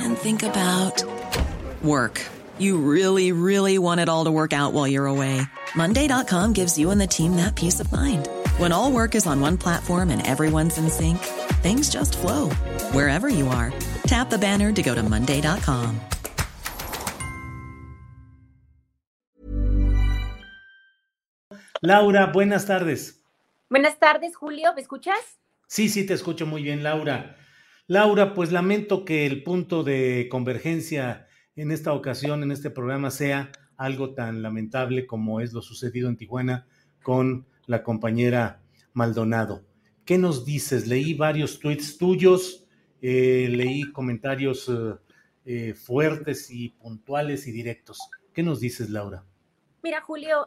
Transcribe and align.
and 0.00 0.16
think 0.16 0.42
about 0.42 1.04
work. 1.82 2.20
You 2.58 2.78
really, 2.78 3.32
really 3.32 3.78
want 3.78 4.00
it 4.00 4.08
all 4.08 4.24
to 4.24 4.30
work 4.30 4.52
out 4.52 4.72
while 4.72 4.86
you're 4.86 5.06
away. 5.06 5.42
Monday.com 5.74 6.52
gives 6.52 6.78
you 6.78 6.90
and 6.90 7.00
the 7.00 7.06
team 7.06 7.36
that 7.36 7.54
peace 7.56 7.80
of 7.80 7.90
mind. 7.90 8.28
When 8.58 8.72
all 8.72 8.92
work 8.92 9.14
is 9.14 9.26
on 9.26 9.40
one 9.40 9.56
platform 9.56 10.10
and 10.10 10.26
everyone's 10.26 10.78
in 10.78 10.90
sync, 10.90 11.18
things 11.62 11.90
just 11.90 12.16
flow 12.18 12.50
wherever 12.92 13.28
you 13.28 13.48
are. 13.48 13.72
Tap 14.04 14.30
the 14.30 14.38
banner 14.38 14.72
to 14.72 14.82
go 14.82 14.94
to 14.94 15.02
Monday.com. 15.02 16.00
Laura, 21.82 22.26
buenas 22.26 22.66
tardes. 22.66 23.22
Buenas 23.70 23.98
tardes, 23.98 24.36
Julio, 24.36 24.74
¿me 24.74 24.82
escuchas? 24.82 25.38
Sí, 25.66 25.88
sí, 25.88 26.04
te 26.04 26.12
escucho 26.12 26.44
muy 26.44 26.62
bien, 26.62 26.82
Laura. 26.82 27.36
Laura, 27.90 28.34
pues 28.34 28.52
lamento 28.52 29.04
que 29.04 29.26
el 29.26 29.42
punto 29.42 29.82
de 29.82 30.28
convergencia 30.30 31.26
en 31.56 31.72
esta 31.72 31.92
ocasión, 31.92 32.44
en 32.44 32.52
este 32.52 32.70
programa, 32.70 33.10
sea 33.10 33.50
algo 33.76 34.14
tan 34.14 34.42
lamentable 34.42 35.08
como 35.08 35.40
es 35.40 35.52
lo 35.52 35.60
sucedido 35.60 36.08
en 36.08 36.16
Tijuana 36.16 36.68
con 37.02 37.48
la 37.66 37.82
compañera 37.82 38.62
Maldonado. 38.92 39.64
¿Qué 40.04 40.18
nos 40.18 40.44
dices? 40.44 40.86
Leí 40.86 41.14
varios 41.14 41.58
tweets 41.58 41.98
tuyos, 41.98 42.64
eh, 43.02 43.48
leí 43.50 43.90
comentarios 43.90 44.68
eh, 44.68 44.94
eh, 45.44 45.74
fuertes 45.74 46.48
y 46.48 46.68
puntuales 46.68 47.48
y 47.48 47.50
directos. 47.50 47.98
¿Qué 48.32 48.44
nos 48.44 48.60
dices, 48.60 48.88
Laura? 48.90 49.24
Mira, 49.82 50.00
Julio, 50.00 50.46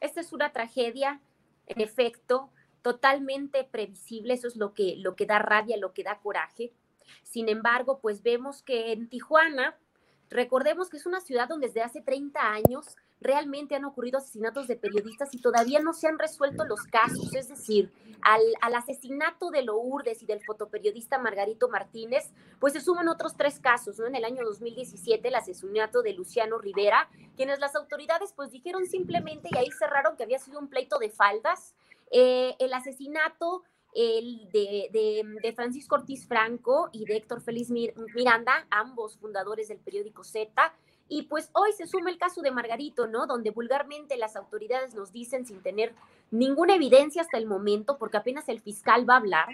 esta 0.00 0.20
es 0.20 0.32
una 0.32 0.52
tragedia, 0.52 1.20
en 1.66 1.80
efecto, 1.80 2.52
totalmente 2.82 3.64
previsible, 3.64 4.34
eso 4.34 4.48
es 4.48 4.56
lo 4.56 4.74
que, 4.74 4.96
lo 4.96 5.16
que 5.16 5.26
da 5.26 5.38
rabia, 5.38 5.76
lo 5.76 5.92
que 5.92 6.04
da 6.04 6.20
coraje. 6.20 6.72
Sin 7.22 7.48
embargo, 7.48 8.00
pues 8.00 8.22
vemos 8.22 8.62
que 8.62 8.92
en 8.92 9.08
Tijuana, 9.08 9.76
recordemos 10.30 10.88
que 10.88 10.96
es 10.96 11.06
una 11.06 11.20
ciudad 11.20 11.48
donde 11.48 11.68
desde 11.68 11.82
hace 11.82 12.00
30 12.00 12.40
años 12.40 12.96
realmente 13.20 13.74
han 13.74 13.84
ocurrido 13.84 14.18
asesinatos 14.18 14.68
de 14.68 14.76
periodistas 14.76 15.34
y 15.34 15.40
todavía 15.40 15.80
no 15.80 15.92
se 15.92 16.06
han 16.06 16.18
resuelto 16.18 16.64
los 16.64 16.82
casos. 16.84 17.34
Es 17.34 17.48
decir, 17.48 17.92
al, 18.22 18.42
al, 18.60 18.74
asesinato 18.74 19.50
de 19.50 19.62
Lourdes 19.62 20.22
y 20.22 20.26
del 20.26 20.44
fotoperiodista 20.44 21.18
Margarito 21.18 21.68
Martínez, 21.68 22.30
pues 22.60 22.72
se 22.74 22.80
suman 22.80 23.08
otros 23.08 23.36
tres 23.36 23.58
casos, 23.58 23.98
¿no? 23.98 24.06
En 24.06 24.14
el 24.14 24.24
año 24.24 24.44
2017, 24.44 25.26
el 25.26 25.34
asesinato 25.34 26.02
de 26.02 26.12
Luciano 26.12 26.58
Rivera, 26.58 27.08
quienes 27.36 27.58
las 27.58 27.74
autoridades 27.74 28.32
pues 28.34 28.50
dijeron 28.50 28.86
simplemente 28.86 29.48
y 29.50 29.58
ahí 29.58 29.70
cerraron 29.70 30.16
que 30.16 30.22
había 30.22 30.38
sido 30.38 30.58
un 30.60 30.68
pleito 30.68 30.98
de 30.98 31.10
faldas, 31.10 31.74
eh, 32.10 32.56
el 32.58 32.72
asesinato 32.72 33.64
el 33.94 34.48
de, 34.52 35.52
Francisco 35.54 35.96
Ortiz 35.96 36.26
Franco 36.26 36.88
y 36.92 37.04
de 37.04 37.16
Héctor 37.16 37.40
Félix 37.40 37.70
Miranda, 37.70 38.66
ambos 38.70 39.16
fundadores 39.16 39.68
del 39.68 39.78
periódico 39.78 40.24
Z. 40.24 40.50
Y 41.08 41.22
pues 41.22 41.50
hoy 41.54 41.72
se 41.72 41.86
suma 41.86 42.10
el 42.10 42.18
caso 42.18 42.42
de 42.42 42.50
Margarito, 42.50 43.06
¿no? 43.06 43.26
Donde 43.26 43.50
vulgarmente 43.50 44.16
las 44.18 44.36
autoridades 44.36 44.94
nos 44.94 45.10
dicen 45.10 45.46
sin 45.46 45.62
tener 45.62 45.94
ninguna 46.30 46.74
evidencia 46.74 47.22
hasta 47.22 47.38
el 47.38 47.46
momento, 47.46 47.96
porque 47.98 48.18
apenas 48.18 48.48
el 48.48 48.60
fiscal 48.60 49.08
va 49.08 49.14
a 49.14 49.18
hablar, 49.18 49.48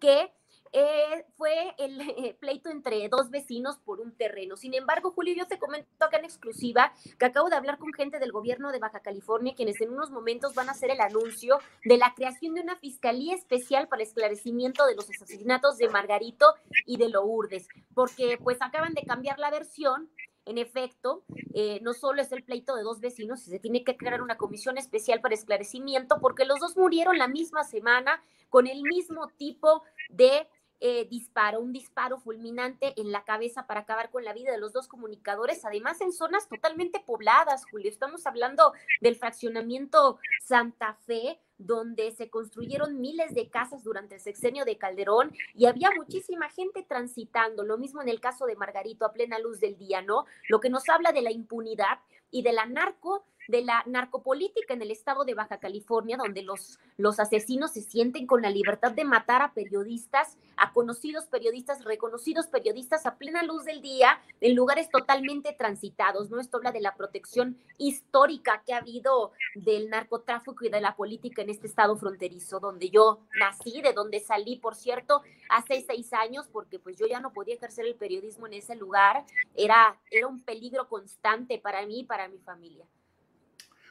que 0.00 0.32
eh, 0.76 1.24
fue 1.36 1.72
el 1.78 2.00
eh, 2.18 2.36
pleito 2.38 2.68
entre 2.68 3.08
dos 3.08 3.30
vecinos 3.30 3.78
por 3.78 4.00
un 4.00 4.16
terreno. 4.16 4.56
Sin 4.56 4.74
embargo, 4.74 5.12
Julio, 5.12 5.32
yo 5.34 5.46
te 5.46 5.58
comento 5.58 5.88
acá 6.04 6.18
en 6.18 6.24
exclusiva 6.24 6.92
que 7.18 7.26
acabo 7.26 7.48
de 7.48 7.54
hablar 7.54 7.78
con 7.78 7.92
gente 7.92 8.18
del 8.18 8.32
gobierno 8.32 8.72
de 8.72 8.80
Baja 8.80 9.00
California, 9.00 9.54
quienes 9.56 9.80
en 9.80 9.92
unos 9.92 10.10
momentos 10.10 10.54
van 10.54 10.68
a 10.68 10.72
hacer 10.72 10.90
el 10.90 11.00
anuncio 11.00 11.58
de 11.84 11.96
la 11.96 12.12
creación 12.14 12.54
de 12.54 12.62
una 12.62 12.76
fiscalía 12.76 13.34
especial 13.34 13.86
para 13.86 14.02
esclarecimiento 14.02 14.84
de 14.86 14.96
los 14.96 15.08
asesinatos 15.08 15.78
de 15.78 15.88
Margarito 15.88 16.46
y 16.86 16.96
de 16.96 17.08
Lourdes, 17.08 17.68
porque 17.94 18.38
pues 18.42 18.60
acaban 18.60 18.94
de 18.94 19.04
cambiar 19.04 19.38
la 19.38 19.50
versión 19.50 20.10
en 20.46 20.58
efecto, 20.58 21.24
eh, 21.54 21.78
no 21.82 21.94
solo 21.94 22.20
es 22.20 22.30
el 22.32 22.42
pleito 22.42 22.74
de 22.74 22.82
dos 22.82 23.00
vecinos, 23.00 23.40
se 23.40 23.58
tiene 23.58 23.82
que 23.82 23.96
crear 23.96 24.20
una 24.20 24.36
comisión 24.36 24.76
especial 24.76 25.20
para 25.20 25.34
esclarecimiento 25.34 26.18
porque 26.20 26.44
los 26.44 26.60
dos 26.60 26.76
murieron 26.76 27.16
la 27.16 27.28
misma 27.28 27.64
semana 27.64 28.22
con 28.50 28.66
el 28.66 28.82
mismo 28.82 29.28
tipo 29.38 29.82
de 30.10 30.46
eh, 30.86 31.06
disparo, 31.08 31.60
un 31.60 31.72
disparo 31.72 32.18
fulminante 32.18 32.92
en 33.00 33.10
la 33.10 33.24
cabeza 33.24 33.66
para 33.66 33.80
acabar 33.80 34.10
con 34.10 34.22
la 34.22 34.34
vida 34.34 34.52
de 34.52 34.58
los 34.58 34.74
dos 34.74 34.86
comunicadores, 34.86 35.64
además 35.64 35.98
en 36.02 36.12
zonas 36.12 36.46
totalmente 36.46 37.00
pobladas, 37.00 37.64
Julio. 37.70 37.88
Estamos 37.88 38.26
hablando 38.26 38.74
del 39.00 39.16
fraccionamiento 39.16 40.18
Santa 40.42 40.98
Fe, 41.06 41.40
donde 41.56 42.10
se 42.10 42.28
construyeron 42.28 43.00
miles 43.00 43.32
de 43.32 43.48
casas 43.48 43.82
durante 43.82 44.16
el 44.16 44.20
sexenio 44.20 44.66
de 44.66 44.76
Calderón 44.76 45.32
y 45.54 45.64
había 45.64 45.90
muchísima 45.96 46.50
gente 46.50 46.84
transitando, 46.86 47.64
lo 47.64 47.78
mismo 47.78 48.02
en 48.02 48.10
el 48.10 48.20
caso 48.20 48.44
de 48.44 48.54
Margarito 48.54 49.06
a 49.06 49.14
plena 49.14 49.38
luz 49.38 49.60
del 49.60 49.78
día, 49.78 50.02
¿no? 50.02 50.26
Lo 50.50 50.60
que 50.60 50.68
nos 50.68 50.86
habla 50.90 51.12
de 51.12 51.22
la 51.22 51.30
impunidad 51.30 52.00
y 52.30 52.42
de 52.42 52.52
la 52.52 52.66
narco 52.66 53.24
de 53.48 53.62
la 53.62 53.82
narcopolítica 53.86 54.74
en 54.74 54.82
el 54.82 54.90
estado 54.90 55.24
de 55.24 55.34
Baja 55.34 55.58
California, 55.58 56.16
donde 56.16 56.42
los, 56.42 56.78
los 56.96 57.20
asesinos 57.20 57.72
se 57.72 57.82
sienten 57.82 58.26
con 58.26 58.42
la 58.42 58.50
libertad 58.50 58.92
de 58.92 59.04
matar 59.04 59.42
a 59.42 59.52
periodistas, 59.52 60.38
a 60.56 60.72
conocidos 60.72 61.26
periodistas, 61.26 61.84
reconocidos 61.84 62.46
periodistas 62.46 63.06
a 63.06 63.16
plena 63.16 63.42
luz 63.42 63.64
del 63.64 63.82
día, 63.82 64.20
en 64.40 64.54
lugares 64.54 64.88
totalmente 64.90 65.52
transitados. 65.52 66.30
¿no? 66.30 66.40
Esto 66.40 66.58
habla 66.58 66.72
de 66.72 66.80
la 66.80 66.94
protección 66.94 67.58
histórica 67.78 68.62
que 68.64 68.74
ha 68.74 68.78
habido 68.78 69.32
del 69.54 69.90
narcotráfico 69.90 70.64
y 70.64 70.68
de 70.68 70.80
la 70.80 70.96
política 70.96 71.42
en 71.42 71.50
este 71.50 71.66
estado 71.66 71.96
fronterizo, 71.96 72.60
donde 72.60 72.90
yo 72.90 73.20
nací, 73.38 73.82
de 73.82 73.92
donde 73.92 74.20
salí, 74.20 74.56
por 74.56 74.74
cierto, 74.74 75.22
hace 75.48 75.82
seis 75.82 76.12
años, 76.12 76.48
porque 76.52 76.78
pues 76.78 76.96
yo 76.98 77.06
ya 77.06 77.20
no 77.20 77.32
podía 77.32 77.54
ejercer 77.54 77.86
el 77.86 77.94
periodismo 77.94 78.46
en 78.46 78.54
ese 78.54 78.74
lugar. 78.76 79.24
Era, 79.54 79.98
era 80.10 80.26
un 80.26 80.42
peligro 80.42 80.88
constante 80.88 81.58
para 81.58 81.84
mí 81.86 82.00
y 82.00 82.04
para 82.04 82.28
mi 82.28 82.38
familia. 82.38 82.86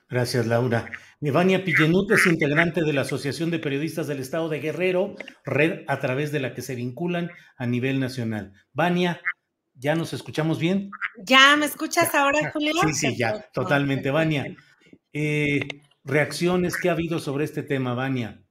Gracias, 0.09 0.45
Laura. 0.45 0.89
Evania 1.21 1.63
Pillenut 1.63 2.11
es 2.11 2.27
integrante 2.27 2.83
de 2.83 2.93
la 2.93 3.01
Asociación 3.01 3.49
de 3.49 3.59
Periodistas 3.59 4.07
del 4.07 4.19
Estado 4.19 4.49
de 4.49 4.59
Guerrero, 4.59 5.15
red 5.45 5.85
a 5.87 5.99
través 5.99 6.31
de 6.31 6.39
la 6.39 6.53
que 6.53 6.61
se 6.61 6.75
vinculan 6.75 7.31
a 7.57 7.65
nivel 7.65 7.99
nacional. 7.99 8.53
Vania, 8.73 9.21
¿ya 9.73 9.95
nos 9.95 10.13
escuchamos 10.13 10.59
bien? 10.59 10.91
¿Ya 11.23 11.55
me 11.55 11.65
escuchas 11.65 12.13
ahora, 12.13 12.51
Julio? 12.51 12.73
Sí, 12.85 12.93
sí, 12.93 13.17
ya, 13.17 13.49
totalmente. 13.53 14.11
Vania, 14.11 14.55
eh, 15.13 15.61
reacciones 16.03 16.75
que 16.77 16.89
ha 16.89 16.93
habido 16.93 17.19
sobre 17.19 17.45
este 17.45 17.63
tema, 17.63 17.93
Vania. 17.93 18.42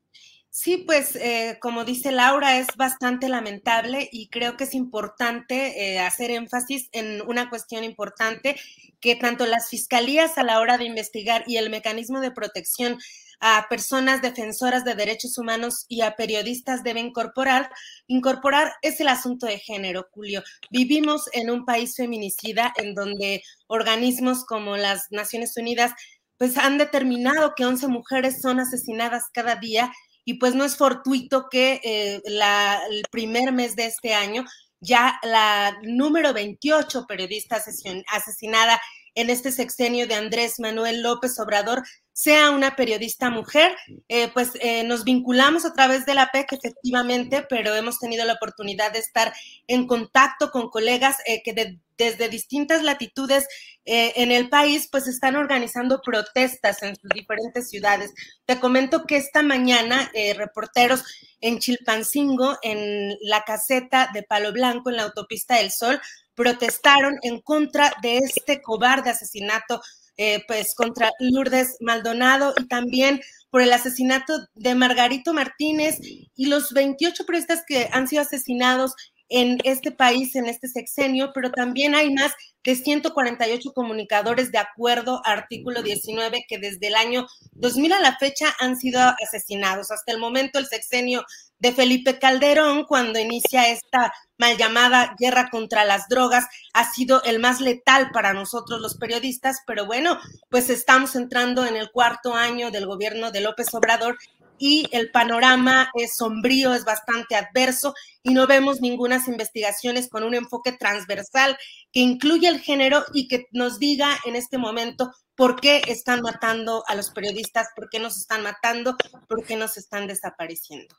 Sí, 0.55 0.77
pues 0.87 1.17
eh, 1.17 1.57
como 1.63 1.87
dice 1.87 2.13
Laura, 2.13 2.59
es 2.59 2.67
bastante 2.77 3.31
lamentable 3.31 4.11
y 4.13 4.29
creo 4.29 4.55
que 4.59 4.65
es 4.65 4.75
importante 4.75 5.95
eh, 5.95 5.99
hacer 5.99 6.31
énfasis 6.31 6.91
en 6.93 7.23
una 7.27 7.49
cuestión 7.49 7.85
importante, 7.85 8.57
que 9.01 9.17
tanto 9.17 9.47
las 9.47 9.71
fiscalías 9.71 10.37
a 10.37 10.43
la 10.43 10.61
hora 10.61 10.77
de 10.77 10.85
investigar 10.85 11.43
y 11.47 11.57
el 11.57 11.71
mecanismo 11.71 12.21
de 12.21 12.33
protección 12.33 12.99
a 13.41 13.67
personas 13.71 14.21
defensoras 14.21 14.85
de 14.85 14.95
derechos 14.95 15.39
humanos 15.39 15.87
y 15.89 16.03
a 16.03 16.17
periodistas 16.17 16.85
deben 16.85 17.07
incorporar, 17.07 17.71
incorporar 18.07 18.75
es 18.83 19.01
el 19.01 19.09
asunto 19.09 19.47
de 19.47 19.59
género, 19.59 20.07
Julio. 20.13 20.43
Vivimos 20.71 21.31
en 21.33 21.51
un 21.51 21.65
país 21.65 21.97
feminicida 21.97 22.75
en 22.77 22.95
donde 22.95 23.43
organismos 23.69 24.45
como 24.45 24.77
las 24.77 25.11
Naciones 25.13 25.57
Unidas 25.57 25.93
pues 26.37 26.59
han 26.59 26.77
determinado 26.77 27.55
que 27.57 27.65
11 27.65 27.89
mujeres 27.89 28.43
son 28.43 28.61
asesinadas 28.61 29.25
cada 29.33 29.57
día 29.57 29.91
y 30.25 30.35
pues 30.35 30.55
no 30.55 30.65
es 30.65 30.77
fortuito 30.77 31.49
que 31.51 31.81
eh, 31.83 32.23
el 32.25 33.03
primer 33.11 33.53
mes 33.53 33.77
de 33.77 33.87
este 33.87 34.15
año 34.15 34.45
ya 34.81 35.19
la 35.23 35.77
número 35.83 36.33
28 36.33 37.07
periodista 37.07 37.57
asesinada 37.57 38.81
en 39.15 39.31
este 39.31 39.53
sexenio 39.53 40.07
de 40.07 40.15
Andrés 40.15 40.59
Manuel 40.59 41.03
López 41.03 41.39
Obrador 41.39 41.83
sea 42.15 42.51
una 42.51 42.77
periodista 42.77 43.31
mujer. 43.31 43.77
Eh, 44.09 44.29
pues 44.33 44.53
eh, 44.61 44.85
nos 44.85 45.05
vinculamos 45.05 45.65
a 45.65 45.75
través 45.75 46.07
de 46.07 46.15
la 46.15 46.31
PEC, 46.33 46.53
efectivamente, 46.53 47.47
pero 47.49 47.75
hemos 47.75 47.99
tenido 47.99 48.25
la 48.25 48.35
oportunidad 48.35 48.93
de 48.93 49.01
estar 49.01 49.33
en 49.67 49.87
contacto 49.87 50.51
con 50.51 50.71
colegas 50.71 51.17
que 51.45 51.53
desde 51.97 52.29
distintas 52.29 52.83
latitudes 52.83 53.47
en 53.85 54.31
el 54.31 54.49
país, 54.49 54.89
pues 54.91 55.09
están 55.09 55.35
organizando 55.35 56.01
protestas 56.01 56.83
en 56.83 56.95
sus 56.95 57.11
diferentes 57.11 57.69
ciudades. 57.69 58.13
Te 58.47 58.61
comento 58.61 59.05
que 59.05 59.17
esta 59.17 59.43
mañana 59.43 60.11
reporteros 60.37 61.05
en 61.41 61.59
Chilpancingo, 61.59 62.59
en 62.63 63.17
la 63.23 63.43
caseta 63.43 64.11
de 64.15 64.23
Palo 64.23 64.53
Blanco, 64.53 64.91
en 64.91 64.97
la 64.97 65.03
autopista 65.03 65.57
del 65.57 65.73
Sol, 65.73 66.01
protestaron 66.35 67.19
en 67.23 67.41
contra 67.41 67.93
de 68.03 68.19
este 68.19 68.63
cobarde 68.63 69.11
asesinato 69.11 69.81
eh, 70.19 70.43
pues 70.47 70.75
contra 70.75 71.11
Lourdes 71.21 71.79
Maldonado 71.81 72.53
y 72.59 72.69
también 72.69 73.21
por 73.51 73.63
el 73.63 73.73
asesinato 73.73 74.35
de 74.55 74.75
Margarito 74.75 75.33
Martínez 75.33 75.99
y 76.01 76.47
los 76.47 76.73
28 76.73 77.25
periodistas 77.25 77.65
que 77.67 77.89
han 77.93 78.09
sido 78.09 78.23
asesinados 78.23 78.93
en 79.35 79.59
este 79.65 79.91
país, 79.91 80.37
en 80.37 80.47
este 80.47 80.69
sexenio, 80.69 81.33
pero 81.33 81.51
también 81.51 81.95
hay 81.95 82.13
más 82.13 82.33
de 82.63 82.77
148 82.77 83.73
comunicadores 83.73 84.53
de 84.53 84.59
acuerdo 84.59 85.23
artículo 85.25 85.83
19 85.83 86.45
que 86.47 86.59
desde 86.59 86.89
el 86.89 86.95
año 86.95 87.27
2000 87.53 87.95
a 87.95 88.01
la 88.01 88.19
fecha 88.19 88.55
han 88.61 88.77
sido 88.77 89.01
asesinados. 89.01 89.91
Hasta 89.91 90.13
el 90.13 90.19
momento 90.19 90.59
el 90.59 90.67
sexenio 90.67 91.25
de 91.59 91.73
Felipe 91.73 92.19
Calderón, 92.19 92.85
cuando 92.85 93.19
inicia 93.19 93.71
esta 93.71 94.13
mal 94.37 94.59
llamada 94.59 95.17
guerra 95.19 95.49
contra 95.51 95.87
las 95.87 96.09
drogas, 96.09 96.45
ha 96.75 96.93
sido 96.93 97.23
el 97.23 97.39
más 97.39 97.63
letal 97.63 98.11
para 98.13 98.35
nosotros 98.35 98.81
los 98.81 98.99
periodistas, 98.99 99.63
pero 99.67 99.87
bueno, 99.87 100.19
pues 100.51 100.69
estamos 100.69 101.17
entrando 101.17 101.65
en 101.65 101.77
el 101.77 101.91
cuarto 101.91 102.35
año 102.35 102.71
del 102.71 102.87
gobierno 102.87 103.31
de 103.31 103.41
López 103.41 103.73
Obrador 103.73 104.19
y 104.65 104.87
el 104.93 105.11
panorama 105.11 105.91
es 105.93 106.15
sombrío, 106.15 106.73
es 106.73 106.85
bastante 106.85 107.35
adverso 107.35 107.95
y 108.23 108.33
no 108.33 108.47
vemos 108.47 108.81
ninguna 108.81 109.21
investigaciones 109.27 110.09
con 110.09 110.23
un 110.23 110.35
enfoque 110.35 110.71
transversal 110.71 111.59
que 111.91 111.99
incluya 111.99 112.49
el 112.49 112.61
género 112.61 113.03
y 113.13 113.27
que 113.27 113.47
nos 113.51 113.81
diga 113.81 114.17
en 114.25 114.37
este 114.37 114.59
momento 114.59 115.11
por 115.35 115.61
qué 115.61 115.83
están 115.89 116.21
matando 116.23 116.85
a 116.87 116.95
los 116.95 117.11
periodistas, 117.11 117.71
por 117.75 117.91
qué 117.91 117.99
nos 117.99 118.17
están 118.17 118.45
matando, 118.45 118.97
por 119.29 119.45
qué 119.45 119.57
nos 119.57 119.77
están 119.77 120.07
desapareciendo. 120.07 120.95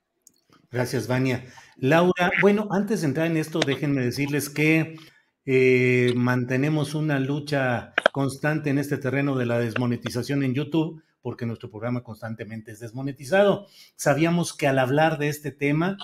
Gracias, 0.70 1.08
Vania. 1.08 1.46
Laura, 1.78 2.34
bueno, 2.42 2.68
antes 2.70 3.00
de 3.00 3.08
entrar 3.08 3.28
en 3.28 3.38
esto, 3.38 3.62
déjenme 3.62 4.04
decirles 4.04 4.50
que 4.50 4.98
eh, 5.46 6.12
mantenemos 6.18 6.96
una 6.96 7.18
lucha 7.18 7.94
constante 8.12 8.72
en 8.72 8.78
este 8.78 8.98
terreno 8.98 9.38
de 9.38 9.46
la 9.46 9.58
desmonetización 9.58 10.44
en 10.44 10.54
YouTube 10.54 11.02
porque 11.24 11.48
nuestro 11.48 11.72
programa 11.72 12.04
constantemente 12.04 12.72
es 12.72 12.80
desmonetizado. 12.80 13.66
Sabíamos 13.96 14.54
que 14.54 14.68
al 14.68 14.78
hablar 14.78 15.18
de 15.18 15.30
este 15.30 15.50
tema, 15.52 15.98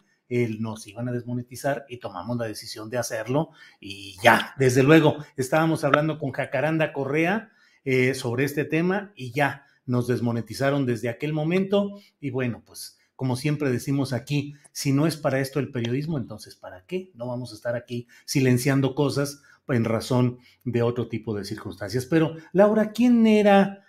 nos 0.60 0.86
iban 0.88 1.10
a 1.10 1.12
desmonetizar 1.12 1.86
y 1.90 1.98
tomamos 1.98 2.38
la 2.38 2.46
decisión 2.46 2.90
de 2.90 3.00
hacerlo 3.00 3.50
y 3.80 4.16
ya, 4.24 4.54
desde 4.60 4.84
luego, 4.84 5.18
estábamos 5.38 5.84
hablando 5.84 6.20
con 6.20 6.32
Jacaranda 6.32 6.94
Correa 6.94 7.52
eh, 7.84 8.14
sobre 8.14 8.44
este 8.44 8.64
tema 8.64 9.12
y 9.16 9.32
ya 9.32 9.66
nos 9.86 10.08
desmonetizaron 10.08 10.86
desde 10.86 11.10
aquel 11.10 11.34
momento 11.34 12.00
y 12.20 12.30
bueno, 12.30 12.62
pues 12.64 13.00
como 13.16 13.36
siempre 13.36 13.72
decimos 13.72 14.14
aquí, 14.14 14.54
si 14.72 14.94
no 14.94 15.08
es 15.08 15.18
para 15.18 15.40
esto 15.40 15.60
el 15.60 15.72
periodismo, 15.72 16.18
entonces 16.18 16.56
¿para 16.56 16.86
qué? 16.86 17.12
No 17.16 17.28
vamos 17.28 17.52
a 17.52 17.56
estar 17.56 17.76
aquí 17.76 18.08
silenciando 18.26 18.94
cosas 18.94 19.42
en 19.68 19.84
razón 19.84 20.38
de 20.64 20.84
otro 20.84 21.10
tipo 21.10 21.36
de 21.36 21.44
circunstancias. 21.44 22.06
Pero 22.06 22.36
Laura, 22.54 22.92
¿quién 22.92 23.26
era 23.28 23.84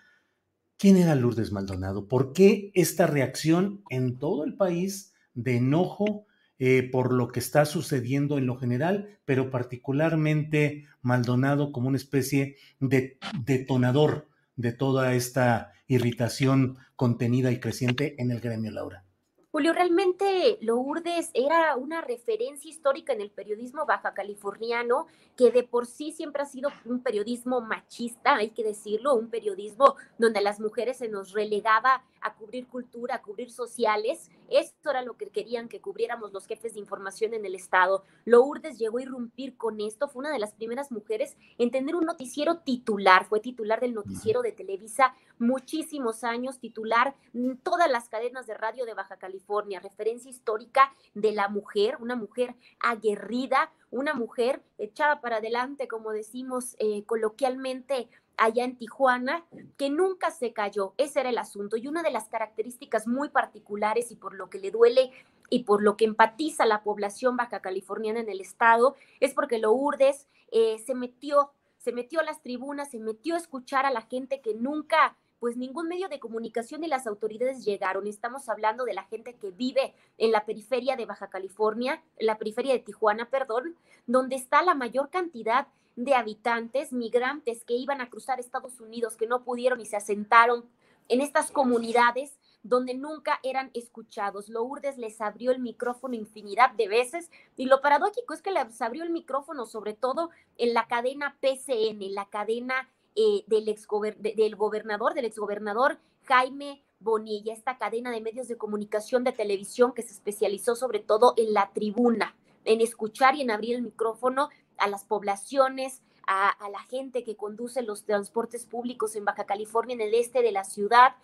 ¿Quién 0.80 0.96
era 0.96 1.14
Lourdes 1.14 1.52
Maldonado? 1.52 2.08
¿Por 2.08 2.32
qué 2.32 2.70
esta 2.72 3.06
reacción 3.06 3.84
en 3.90 4.18
todo 4.18 4.44
el 4.44 4.54
país 4.54 5.12
de 5.34 5.56
enojo 5.56 6.24
eh, 6.58 6.88
por 6.90 7.12
lo 7.12 7.28
que 7.28 7.38
está 7.38 7.66
sucediendo 7.66 8.38
en 8.38 8.46
lo 8.46 8.56
general, 8.56 9.18
pero 9.26 9.50
particularmente 9.50 10.86
Maldonado 11.02 11.70
como 11.70 11.88
una 11.88 11.98
especie 11.98 12.56
de 12.78 13.18
detonador 13.44 14.28
de 14.56 14.72
toda 14.72 15.12
esta 15.12 15.72
irritación 15.86 16.78
contenida 16.96 17.52
y 17.52 17.60
creciente 17.60 18.14
en 18.16 18.30
el 18.30 18.40
gremio, 18.40 18.70
Laura? 18.70 19.04
Julio, 19.52 19.72
realmente 19.72 20.58
Lourdes 20.60 21.32
era 21.34 21.74
una 21.74 22.02
referencia 22.02 22.70
histórica 22.70 23.12
en 23.12 23.20
el 23.20 23.32
periodismo 23.32 23.84
baja 23.84 24.14
californiano, 24.14 25.08
que 25.36 25.50
de 25.50 25.64
por 25.64 25.86
sí 25.86 26.12
siempre 26.12 26.42
ha 26.42 26.46
sido 26.46 26.70
un 26.84 27.02
periodismo 27.02 27.60
machista, 27.60 28.36
hay 28.36 28.50
que 28.50 28.62
decirlo, 28.62 29.16
un 29.16 29.28
periodismo 29.28 29.96
donde 30.18 30.38
a 30.38 30.42
las 30.42 30.60
mujeres 30.60 30.98
se 30.98 31.08
nos 31.08 31.32
relegaba 31.32 32.04
a 32.20 32.34
cubrir 32.34 32.68
cultura, 32.68 33.16
a 33.16 33.22
cubrir 33.22 33.50
sociales. 33.50 34.30
Esto 34.50 34.90
era 34.90 35.02
lo 35.02 35.16
que 35.16 35.30
querían 35.30 35.68
que 35.68 35.80
cubriéramos 35.80 36.32
los 36.32 36.46
jefes 36.46 36.74
de 36.74 36.80
información 36.80 37.34
en 37.34 37.44
el 37.44 37.56
Estado. 37.56 38.04
Lourdes 38.26 38.78
llegó 38.78 38.98
a 38.98 39.02
irrumpir 39.02 39.56
con 39.56 39.80
esto, 39.80 40.06
fue 40.06 40.20
una 40.20 40.32
de 40.32 40.38
las 40.38 40.54
primeras 40.54 40.92
mujeres 40.92 41.36
en 41.58 41.72
tener 41.72 41.96
un 41.96 42.04
noticiero 42.04 42.58
titular, 42.58 43.24
fue 43.24 43.40
titular 43.40 43.80
del 43.80 43.94
noticiero 43.94 44.42
de 44.42 44.52
Televisa 44.52 45.12
muchísimos 45.40 46.22
años, 46.22 46.60
titular 46.60 47.16
en 47.34 47.56
todas 47.56 47.90
las 47.90 48.08
cadenas 48.08 48.46
de 48.46 48.54
radio 48.54 48.84
de 48.84 48.94
Baja 48.94 49.16
California, 49.16 49.39
referencia 49.82 50.30
histórica 50.30 50.92
de 51.14 51.32
la 51.32 51.48
mujer, 51.48 51.96
una 52.00 52.16
mujer 52.16 52.54
aguerrida, 52.80 53.72
una 53.90 54.14
mujer 54.14 54.62
echada 54.78 55.20
para 55.20 55.36
adelante, 55.36 55.88
como 55.88 56.12
decimos 56.12 56.76
eh, 56.78 57.04
coloquialmente, 57.04 58.08
allá 58.36 58.64
en 58.64 58.76
Tijuana, 58.76 59.44
que 59.76 59.90
nunca 59.90 60.30
se 60.30 60.52
cayó. 60.52 60.94
Ese 60.96 61.20
era 61.20 61.28
el 61.28 61.38
asunto. 61.38 61.76
Y 61.76 61.88
una 61.88 62.02
de 62.02 62.10
las 62.10 62.28
características 62.28 63.06
muy 63.06 63.28
particulares 63.28 64.10
y 64.10 64.16
por 64.16 64.34
lo 64.34 64.48
que 64.48 64.58
le 64.58 64.70
duele 64.70 65.10
y 65.50 65.64
por 65.64 65.82
lo 65.82 65.96
que 65.96 66.06
empatiza 66.06 66.64
la 66.64 66.82
población 66.82 67.36
baja 67.36 67.60
californiana 67.60 68.20
en 68.20 68.30
el 68.30 68.40
estado 68.40 68.96
es 69.18 69.34
porque 69.34 69.58
Lourdes 69.58 70.26
eh, 70.52 70.78
se 70.78 70.94
metió, 70.94 71.52
se 71.76 71.92
metió 71.92 72.20
a 72.20 72.24
las 72.24 72.40
tribunas, 72.40 72.90
se 72.90 72.98
metió 72.98 73.34
a 73.34 73.38
escuchar 73.38 73.84
a 73.84 73.90
la 73.90 74.02
gente 74.02 74.40
que 74.40 74.54
nunca 74.54 75.16
pues 75.40 75.56
ningún 75.56 75.88
medio 75.88 76.08
de 76.08 76.20
comunicación 76.20 76.84
y 76.84 76.86
las 76.86 77.06
autoridades 77.06 77.64
llegaron. 77.64 78.06
Estamos 78.06 78.48
hablando 78.48 78.84
de 78.84 78.94
la 78.94 79.04
gente 79.04 79.34
que 79.34 79.50
vive 79.50 79.94
en 80.18 80.32
la 80.32 80.44
periferia 80.44 80.96
de 80.96 81.06
Baja 81.06 81.30
California, 81.30 82.02
la 82.18 82.38
periferia 82.38 82.74
de 82.74 82.80
Tijuana, 82.80 83.30
perdón, 83.30 83.74
donde 84.06 84.36
está 84.36 84.62
la 84.62 84.74
mayor 84.74 85.08
cantidad 85.08 85.66
de 85.96 86.14
habitantes, 86.14 86.92
migrantes 86.92 87.64
que 87.64 87.74
iban 87.74 88.00
a 88.02 88.10
cruzar 88.10 88.38
Estados 88.38 88.80
Unidos, 88.80 89.16
que 89.16 89.26
no 89.26 89.42
pudieron 89.42 89.80
y 89.80 89.86
se 89.86 89.96
asentaron 89.96 90.66
en 91.08 91.22
estas 91.22 91.50
comunidades 91.50 92.38
donde 92.62 92.94
nunca 92.94 93.40
eran 93.42 93.70
escuchados. 93.72 94.50
Lourdes 94.50 94.98
les 94.98 95.20
abrió 95.22 95.50
el 95.50 95.58
micrófono 95.58 96.14
infinidad 96.14 96.70
de 96.72 96.88
veces 96.88 97.30
y 97.56 97.64
lo 97.64 97.80
paradójico 97.80 98.34
es 98.34 98.42
que 98.42 98.52
les 98.52 98.80
abrió 98.82 99.02
el 99.02 99.10
micrófono 99.10 99.64
sobre 99.64 99.94
todo 99.94 100.30
en 100.58 100.74
la 100.74 100.86
cadena 100.86 101.38
PCN, 101.40 102.14
la 102.14 102.28
cadena 102.28 102.90
eh, 103.16 103.44
del, 103.46 103.68
ex 103.68 103.86
del 104.18 104.56
gobernador, 104.56 105.14
del 105.14 105.24
exgobernador 105.24 105.98
Jaime 106.24 106.82
Bonilla, 107.00 107.52
esta 107.52 107.78
cadena 107.78 108.10
de 108.10 108.20
medios 108.20 108.46
de 108.46 108.56
comunicación 108.56 109.24
de 109.24 109.32
televisión 109.32 109.92
que 109.92 110.02
se 110.02 110.12
especializó 110.12 110.76
sobre 110.76 111.00
todo 111.00 111.34
en 111.36 111.54
la 111.54 111.70
tribuna, 111.72 112.36
en 112.64 112.80
escuchar 112.80 113.34
y 113.36 113.42
en 113.42 113.50
abrir 113.50 113.76
el 113.76 113.82
micrófono 113.82 114.50
a 114.76 114.86
las 114.88 115.04
poblaciones, 115.04 116.02
a, 116.26 116.54
la 116.70 116.80
gente 116.84 117.24
que 117.24 117.36
conduce 117.36 117.82
los 117.82 118.04
transportes 118.04 118.64
públicos 118.64 119.16
en 119.16 119.24
Baja 119.24 119.44
California, 119.44 119.94
en 119.94 120.00
el 120.00 120.14
este 120.14 120.42
de 120.42 120.52
la 120.52 120.62
ciudad. 120.62 121.16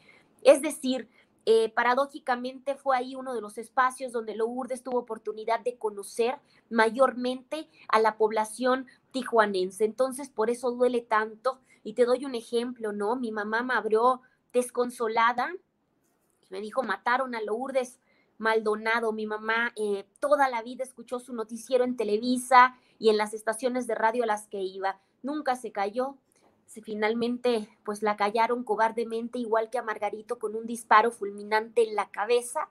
Es 0.43 0.63
decir, 0.63 1.09
eh, 1.45 1.69
paradójicamente 1.69 2.75
fue 2.75 2.97
ahí 2.97 3.15
uno 3.15 3.33
de 3.33 3.41
los 3.41 3.57
espacios 3.57 4.11
donde 4.11 4.35
Lourdes 4.35 4.83
tuvo 4.83 4.99
oportunidad 4.99 5.61
de 5.61 5.77
conocer 5.77 6.39
mayormente 6.71 7.69
a 7.89 8.01
la 8.01 8.17
población 8.17 8.89
tijuanense. 9.13 9.85
Entonces, 9.85 10.29
por 10.29 10.51
eso 10.51 10.73
duele 10.73 11.03
tanto. 11.03 11.61
Y 11.87 11.93
te 11.93 12.05
doy 12.05 12.25
un 12.25 12.35
ejemplo, 12.35 12.91
¿no? 12.91 13.15
Mi 13.15 13.31
mamá 13.31 13.63
me 13.63 13.75
abrió 13.75 14.21
desconsolada. 14.53 15.55
Me 16.51 16.61
dijo, 16.61 16.83
mataron 16.83 17.37
a 17.37 17.41
Lourdes 17.41 18.01
Maldonado. 18.39 19.13
Mi 19.13 19.25
mamá 19.25 19.73
eh, 19.77 20.05
toda 20.19 20.49
la 20.49 20.65
vida 20.65 20.83
escuchó 20.83 21.21
su 21.21 21.33
noticiero 21.33 21.85
en 21.85 21.97
Televisa 21.97 22.77
y 22.99 23.11
en 23.11 23.17
las 23.17 23.35
estaciones 23.35 23.87
de 23.87 23.95
radio 23.95 24.25
a 24.25 24.27
las 24.27 24.49
que 24.49 24.63
iba. 24.63 24.99
Nunca 25.23 25.55
se 25.55 25.71
cayó. 25.71 26.17
Se, 26.67 26.83
finalmente, 26.83 27.69
pues 27.85 28.03
la 28.03 28.17
callaron 28.17 28.65
cobardemente, 28.65 29.39
igual 29.39 29.71
que 29.71 29.79
a 29.79 29.85
Margarito, 29.85 30.41
con 30.41 30.57
un 30.57 30.67
disparo 30.67 31.13
fulminante 31.13 31.89
en 31.89 31.95
la 31.95 32.11
cabeza. 32.11 32.69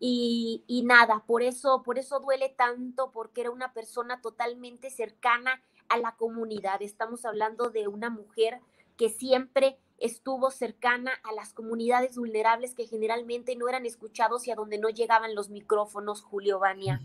Y, 0.00 0.64
y, 0.66 0.82
nada, 0.82 1.24
por 1.26 1.42
eso, 1.42 1.82
por 1.82 1.98
eso 1.98 2.20
duele 2.20 2.48
tanto, 2.48 3.10
porque 3.10 3.42
era 3.42 3.50
una 3.50 3.74
persona 3.74 4.22
totalmente 4.22 4.88
cercana 4.88 5.60
a 5.88 5.98
la 5.98 6.16
comunidad. 6.16 6.82
Estamos 6.82 7.24
hablando 7.24 7.70
de 7.70 7.88
una 7.88 8.10
mujer 8.10 8.60
que 8.96 9.08
siempre 9.08 9.78
estuvo 9.98 10.50
cercana 10.50 11.12
a 11.24 11.32
las 11.32 11.52
comunidades 11.52 12.16
vulnerables 12.16 12.74
que 12.74 12.86
generalmente 12.86 13.56
no 13.56 13.68
eran 13.68 13.86
escuchados 13.86 14.46
y 14.46 14.50
a 14.50 14.54
donde 14.54 14.78
no 14.78 14.88
llegaban 14.88 15.34
los 15.34 15.50
micrófonos, 15.50 16.22
Julio 16.22 16.58
Bania. 16.58 17.02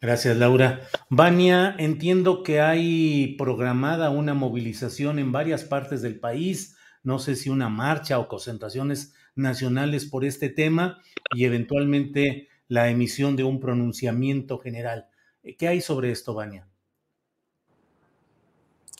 Gracias, 0.00 0.36
Laura. 0.36 0.82
Vania, 1.08 1.74
entiendo 1.78 2.42
que 2.42 2.60
hay 2.60 3.34
programada 3.38 4.10
una 4.10 4.34
movilización 4.34 5.18
en 5.18 5.32
varias 5.32 5.64
partes 5.64 6.02
del 6.02 6.20
país, 6.20 6.76
no 7.02 7.18
sé 7.18 7.34
si 7.36 7.48
una 7.48 7.68
marcha 7.68 8.18
o 8.18 8.28
concentraciones 8.28 9.14
nacionales 9.34 10.04
por 10.04 10.24
este 10.24 10.48
tema 10.48 11.00
y 11.34 11.44
eventualmente 11.44 12.48
la 12.68 12.90
emisión 12.90 13.36
de 13.36 13.44
un 13.44 13.60
pronunciamiento 13.60 14.58
general. 14.58 15.08
¿Qué 15.58 15.68
hay 15.68 15.80
sobre 15.80 16.10
esto, 16.10 16.34
Vania? 16.34 16.66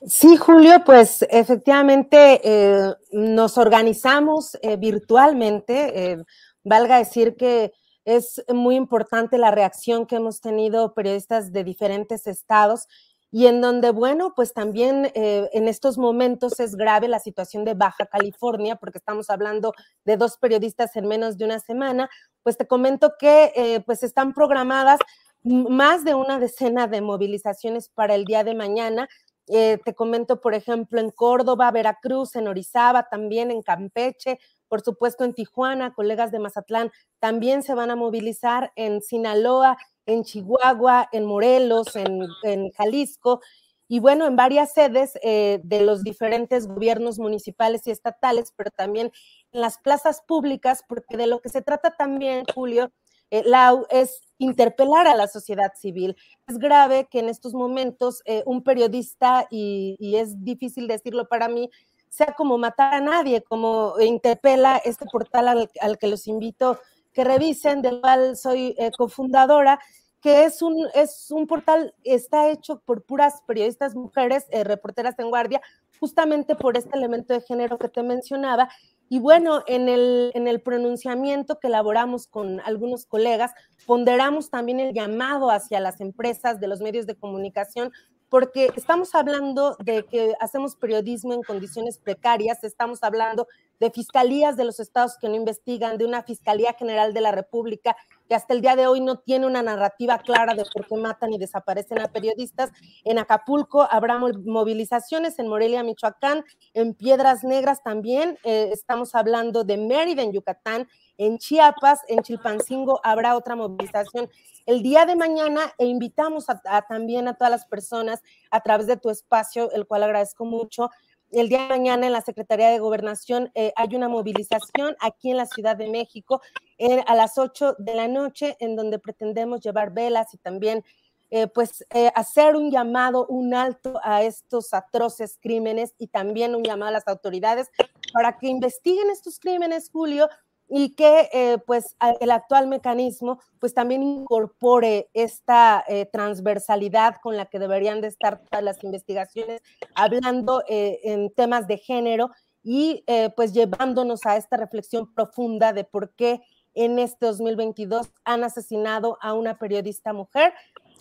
Sí, 0.05 0.37
Julio, 0.37 0.83
pues 0.85 1.23
efectivamente 1.31 2.41
eh, 2.45 2.95
nos 3.13 3.57
organizamos 3.57 4.57
eh, 4.61 4.77
virtualmente. 4.77 6.13
Eh, 6.13 6.25
valga 6.65 6.99
decir 6.99 7.35
que 7.35 7.73
es 8.05 8.45
muy 8.53 8.77
importante 8.77 9.39
la 9.39 9.51
reacción 9.51 10.07
que 10.07 10.17
hemos 10.17 10.41
tenido 10.41 10.93
periodistas 10.93 11.51
de 11.51 11.65
diferentes 11.65 12.27
estados 12.27 12.87
y 13.33 13.47
en 13.47 13.61
donde, 13.61 13.91
bueno, 13.91 14.35
pues 14.37 14.53
también 14.53 15.11
en 15.15 15.69
estos 15.69 15.99
momentos 15.99 16.61
es 16.61 16.77
grave 16.77 17.09
la 17.09 17.19
situación 17.19 17.65
de 17.65 17.75
Baja 17.75 18.07
California, 18.07 18.77
porque 18.77 18.99
estamos 18.99 19.29
hablando 19.29 19.73
de 20.05 20.17
dos 20.17 20.39
periodistas 20.39 20.95
en 20.95 21.09
menos 21.09 21.37
de 21.37 21.45
una 21.45 21.59
semana, 21.59 22.09
pues 22.45 22.57
te 22.57 22.69
comento 22.69 23.15
que 23.19 23.83
pues 23.85 24.05
están 24.05 24.33
programadas 24.33 25.01
más 25.47 26.05
de 26.05 26.15
una 26.15 26.39
decena 26.39 26.87
de 26.89 27.01
movilizaciones 27.01 27.89
para 27.89 28.15
el 28.15 28.25
día 28.25 28.43
de 28.43 28.55
mañana. 28.55 29.09
Eh, 29.49 29.79
te 29.85 29.95
comento, 29.95 30.41
por 30.41 30.55
ejemplo, 30.55 31.01
en 31.01 31.11
Córdoba, 31.11 31.71
Veracruz, 31.71 32.35
en 32.35 32.49
Orizaba, 32.49 33.09
también 33.09 33.51
en 33.51 33.63
Campeche, 33.63 34.39
por 34.69 34.81
supuesto 34.83 35.25
en 35.25 35.35
Tijuana, 35.35 35.95
colegas 35.95 36.33
de 36.33 36.41
Mazatlán 36.41 36.91
también 37.21 37.63
se 37.63 37.75
van 37.75 37.91
a 37.91 37.97
movilizar 37.97 38.73
en 38.75 39.01
Sinaloa, 39.01 39.77
en 40.07 40.25
Chihuahua, 40.25 41.09
en 41.13 41.25
Morelos, 41.25 41.95
en, 41.97 42.27
Jalisco 42.73 43.41
y 43.89 44.01
bueno, 44.01 44.27
en 44.27 44.35
varias 44.35 44.73
sedes 44.73 45.13
eh, 45.23 45.61
de 45.63 45.83
los 45.83 46.03
diferentes 46.03 46.67
gobiernos 46.67 47.21
municipales 47.21 47.87
y 47.87 47.93
estatales, 47.93 48.53
pero 48.57 48.71
también 48.73 49.13
en 49.53 49.61
las 49.61 49.79
plazas 49.79 50.23
públicas, 50.27 50.83
porque 50.89 51.17
de 51.17 51.29
lo 51.29 51.41
que 51.41 51.49
se 51.49 51.63
trata 51.63 51.95
también, 51.97 52.45
Julio, 52.53 52.91
eh, 53.31 53.45
es 53.91 54.21
interpelar 54.39 55.07
a 55.07 55.15
la 55.15 55.29
sociedad 55.29 55.73
civil. 55.75 56.17
Es 56.47 56.59
grave 56.59 57.09
que 57.11 57.21
en 57.21 57.29
estos 57.29 57.55
momentos 57.55 58.23
eh, 58.25 58.43
un 58.47 58.63
periodista, 58.63 59.47
y, 59.51 59.97
es 60.17 60.45
difícil 60.45 60.87
decirlo 60.89 61.29
para 61.29 61.49
mí, 61.49 61.71
sea 62.09 62.35
como 62.37 62.59
matar 62.59 62.95
a 62.95 63.01
nadie, 63.01 63.43
como 63.43 63.95
interpela 64.01 64.79
este 64.79 65.07
portal 65.07 65.69
al, 65.81 65.99
que 65.99 66.07
los 66.07 66.27
invito 66.27 66.79
que 67.13 67.25
revisen, 67.25 67.83
del 67.83 68.01
cual 68.01 68.37
soy 68.37 68.75
eh, 68.79 68.91
cofundadora, 68.97 69.81
que 70.21 70.45
es 70.45 70.61
un, 70.61 70.87
es 70.95 71.31
un 71.31 71.47
portal, 71.47 71.95
está 72.05 72.51
hecho 72.51 72.81
por 72.85 73.05
puras 73.05 73.43
periodistas 73.47 73.95
mujeres, 73.95 74.47
eh, 74.51 74.65
reporteras 74.65 75.19
en 75.19 75.31
guardia, 75.31 75.61
justamente 76.01 76.57
por 76.57 76.77
este 76.77 76.97
elemento 76.97 77.33
de 77.33 77.41
género 77.41 77.79
que 77.79 77.89
te 77.89 78.03
mencionaba, 78.03 78.69
y 79.09 79.21
bueno, 79.21 79.63
en 79.67 79.89
el, 79.89 80.33
en 80.35 80.49
el 80.49 80.61
pronunciamiento 80.61 81.61
que 81.61 81.69
elaboramos 81.69 82.27
con 82.27 82.61
algunos 82.61 83.07
colegas, 83.07 83.53
ponderamos 83.87 84.51
también 84.51 84.81
el 84.81 84.93
llamado 84.93 85.51
hacia 85.51 85.79
las 85.81 86.01
empresas 86.01 86.59
de 86.61 86.67
los 86.67 86.81
medios 86.81 87.07
de 87.07 87.15
comunicación, 87.15 87.93
porque 88.29 88.73
estamos 88.75 89.15
hablando 89.15 89.77
de 89.79 90.05
que 90.05 90.35
hacemos 90.41 90.75
periodismo 90.75 91.33
en 91.33 91.43
condiciones 91.43 91.99
precarias, 91.99 92.65
estamos 92.65 93.05
hablando 93.05 93.47
de 93.79 93.91
fiscalías 93.91 94.57
de 94.57 94.65
los 94.65 94.81
estados 94.81 95.17
que 95.21 95.29
no 95.29 95.37
investigan, 95.37 95.99
de 95.99 96.05
una 96.05 96.23
Fiscalía 96.25 96.73
General 96.73 97.15
de 97.15 97.21
la 97.21 97.31
República 97.31 97.97
que 98.29 98.35
hasta 98.35 98.55
el 98.55 98.61
día 98.61 98.77
de 98.77 98.87
hoy 98.87 99.01
no 99.01 99.19
tiene 99.19 99.47
una 99.47 99.63
narrativa 99.63 100.19
clara 100.19 100.55
de 100.55 100.65
por 100.73 100.87
qué 100.87 100.97
matan 100.97 101.33
y 101.33 101.39
desaparecen 101.39 102.01
a 102.01 102.09
periodistas. 102.09 102.71
En 103.05 103.19
Acapulco 103.19 103.87
habrá 103.91 104.19
movilizaciones, 104.19 105.39
en 105.39 105.49
Morelia, 105.49 105.83
Michoacán, 105.83 106.45
en 106.75 106.95
Piedras 106.95 107.45
Negras 107.45 107.83
también, 107.83 108.39
eh, 108.45 108.71
estamos 108.73 109.15
hablando 109.15 109.65
de 109.65 109.77
Mérida, 109.77 110.23
en 110.23 110.33
Yucatán, 110.33 110.89
en 111.19 111.39
Chiapas, 111.39 112.01
en 112.09 112.23
Chilpancingo 112.23 113.01
habrá 113.03 113.37
otra 113.37 113.57
movilización 113.57 114.29
el 114.67 114.83
día 114.83 115.07
de 115.07 115.15
mañana 115.15 115.73
e 115.79 115.87
invitamos 115.87 116.47
también 116.89 117.29
a 117.29 117.35
todas 117.35 117.53
las 117.53 117.67
personas 117.67 118.21
a 118.51 118.61
través 118.61 118.89
de 118.89 118.97
tu 118.97 119.11
espacio, 119.11 119.71
el 119.71 119.87
cual 119.87 120.03
agradezco 120.03 120.45
mucho, 120.45 120.91
el 121.31 121.49
día 121.49 121.63
de 121.63 121.69
mañana 121.69 122.07
en 122.07 122.13
la 122.13 122.21
Secretaría 122.21 122.71
de 122.71 122.79
Gobernación 122.79 123.51
eh, 123.55 123.73
hay 123.77 123.95
una 123.95 124.09
movilización 124.09 124.97
aquí 125.01 125.31
en 125.31 125.37
la 125.37 125.47
Ciudad 125.47 125.77
de 125.77 125.89
México 125.89 126.41
eh, 126.79 127.03
a 127.07 127.15
las 127.15 127.39
8 127.39 127.77
de 127.79 127.95
la 127.95 128.09
noche, 128.09 128.57
en 128.61 128.77
donde 128.77 128.99
pretendemos 128.99 129.61
llevar 129.61 129.93
velas 129.93 130.33
y 130.35 130.39
también 130.39 130.85
eh, 131.31 131.49
pues 131.49 131.85
hacer 132.15 132.55
un 132.55 132.71
llamado, 132.71 133.27
un 133.27 133.53
alto 133.53 133.99
a 134.05 134.23
estos 134.23 134.73
atroces 134.73 135.39
crímenes 135.43 135.95
y 135.99 136.07
también 136.07 136.55
un 136.55 136.63
llamado 136.63 136.91
a 136.91 136.93
las 136.93 137.09
autoridades 137.09 137.69
para 138.13 138.39
que 138.39 138.47
investiguen 138.47 139.11
estos 139.11 139.41
crímenes, 139.41 139.91
Julio, 139.91 140.29
y 140.69 140.95
que 140.95 141.29
eh, 141.33 141.59
pues 141.67 141.97
el 142.21 142.31
actual 142.31 142.67
mecanismo 142.67 143.41
pues 143.61 143.73
también 143.73 144.03
incorpore 144.03 145.09
esta 145.15 145.85
eh, 145.87 146.07
transversalidad 146.07 147.17
con 147.23 147.37
la 147.37 147.47
que 147.47 147.59
deberían 147.59 148.01
de 148.01 148.09
estar 148.09 148.43
todas 148.43 148.65
las 148.65 148.83
investigaciones, 148.83 149.63
hablando 149.95 150.63
eh, 150.69 151.01
en 151.05 151.31
temas 151.31 151.67
de 151.67 151.79
género 151.79 152.31
y 152.69 153.05
pues 153.37 153.53
llevándonos 153.53 154.27
a 154.27 154.37
esta 154.37 154.57
reflexión 154.57 155.15
profunda 155.15 155.73
de 155.73 155.85
por 155.85 156.17
qué 156.17 156.43
en 156.77 157.01
este 157.01 157.27
2022 157.27 158.13
han 158.25 158.45
asesinado 158.45 159.19
a 159.21 159.33
una 159.33 159.59
periodista 159.59 160.13
mujer 160.13 160.53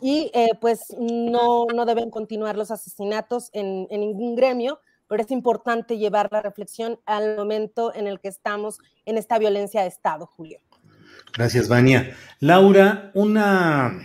y 0.01 0.31
pues 0.59 0.95
no, 0.99 1.67
no 1.67 1.85
deben 1.85 2.09
continuar 2.09 2.57
los 2.57 2.71
asesinatos 2.71 3.49
en, 3.53 3.87
en 3.89 3.99
ningún 4.01 4.35
gremio, 4.35 4.79
pero 5.07 5.21
es 5.21 5.31
importante 5.31 5.97
llevar 5.97 6.29
la 6.31 6.41
reflexión 6.41 6.99
al 7.05 7.37
momento 7.37 7.93
en 7.93 8.07
el 8.07 8.19
que 8.19 8.27
estamos 8.27 8.79
en 9.05 9.17
esta 9.17 9.37
violencia 9.37 9.81
de 9.83 9.87
Estado, 9.87 10.25
Julio. 10.25 10.59
Gracias, 11.33 11.69
Vania. 11.69 12.15
Laura, 12.39 13.11
una 13.13 14.01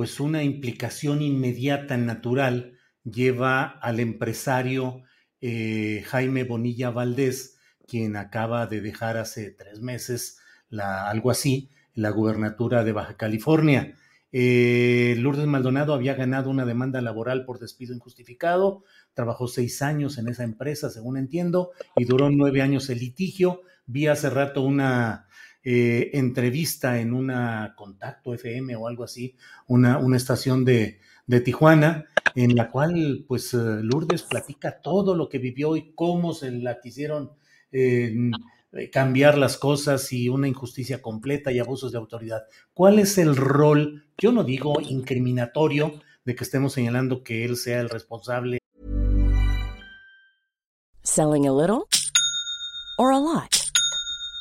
pues 0.00 0.18
una 0.18 0.42
implicación 0.42 1.20
inmediata, 1.20 1.98
natural, 1.98 2.78
lleva 3.04 3.64
al 3.64 4.00
empresario 4.00 5.02
eh, 5.42 6.02
Jaime 6.06 6.44
Bonilla 6.44 6.88
Valdés, 6.88 7.58
quien 7.86 8.16
acaba 8.16 8.66
de 8.66 8.80
dejar 8.80 9.18
hace 9.18 9.50
tres 9.50 9.80
meses 9.80 10.39
la, 10.70 11.10
algo 11.10 11.30
así, 11.30 11.68
la 11.94 12.10
gubernatura 12.10 12.84
de 12.84 12.92
Baja 12.92 13.16
California. 13.16 13.94
Eh, 14.32 15.16
Lourdes 15.18 15.46
Maldonado 15.46 15.92
había 15.92 16.14
ganado 16.14 16.50
una 16.50 16.64
demanda 16.64 17.00
laboral 17.00 17.44
por 17.44 17.58
despido 17.58 17.94
injustificado, 17.94 18.84
trabajó 19.12 19.48
seis 19.48 19.82
años 19.82 20.18
en 20.18 20.28
esa 20.28 20.44
empresa, 20.44 20.88
según 20.88 21.16
entiendo, 21.16 21.72
y 21.96 22.04
duró 22.04 22.30
nueve 22.30 22.62
años 22.62 22.88
el 22.90 23.00
litigio. 23.00 23.62
Vi 23.86 24.06
hace 24.06 24.30
rato 24.30 24.62
una 24.62 25.26
eh, 25.64 26.10
entrevista 26.14 27.00
en 27.00 27.12
una 27.12 27.74
Contacto 27.76 28.32
FM 28.32 28.76
o 28.76 28.86
algo 28.86 29.02
así, 29.02 29.36
una, 29.66 29.98
una 29.98 30.16
estación 30.16 30.64
de, 30.64 31.00
de, 31.26 31.40
Tijuana, 31.40 32.06
en 32.36 32.54
la 32.54 32.70
cual 32.70 33.24
pues 33.26 33.52
eh, 33.52 33.58
Lourdes 33.82 34.22
platica 34.22 34.80
todo 34.80 35.16
lo 35.16 35.28
que 35.28 35.38
vivió 35.38 35.76
y 35.76 35.92
cómo 35.94 36.34
se 36.34 36.52
la 36.52 36.80
quisieron 36.80 37.32
cambiar 38.92 39.36
las 39.36 39.56
cosas 39.56 40.12
y 40.12 40.28
una 40.28 40.48
injusticia 40.48 41.02
completa 41.02 41.52
y 41.52 41.58
abusos 41.58 41.92
de 41.92 41.98
autoridad. 41.98 42.44
¿Cuál 42.72 42.98
es 42.98 43.18
el 43.18 43.36
rol, 43.36 44.04
yo 44.16 44.32
no 44.32 44.44
digo 44.44 44.74
incriminatorio, 44.80 46.00
de 46.24 46.34
que 46.34 46.44
estemos 46.44 46.72
señalando 46.72 47.22
que 47.22 47.44
él 47.44 47.56
sea 47.56 47.80
el 47.80 47.88
responsable 47.88 48.58
Selling 51.02 51.46
a 51.46 51.52
little 51.52 51.86
or 52.98 53.12
a 53.12 53.18
lot? 53.18 53.59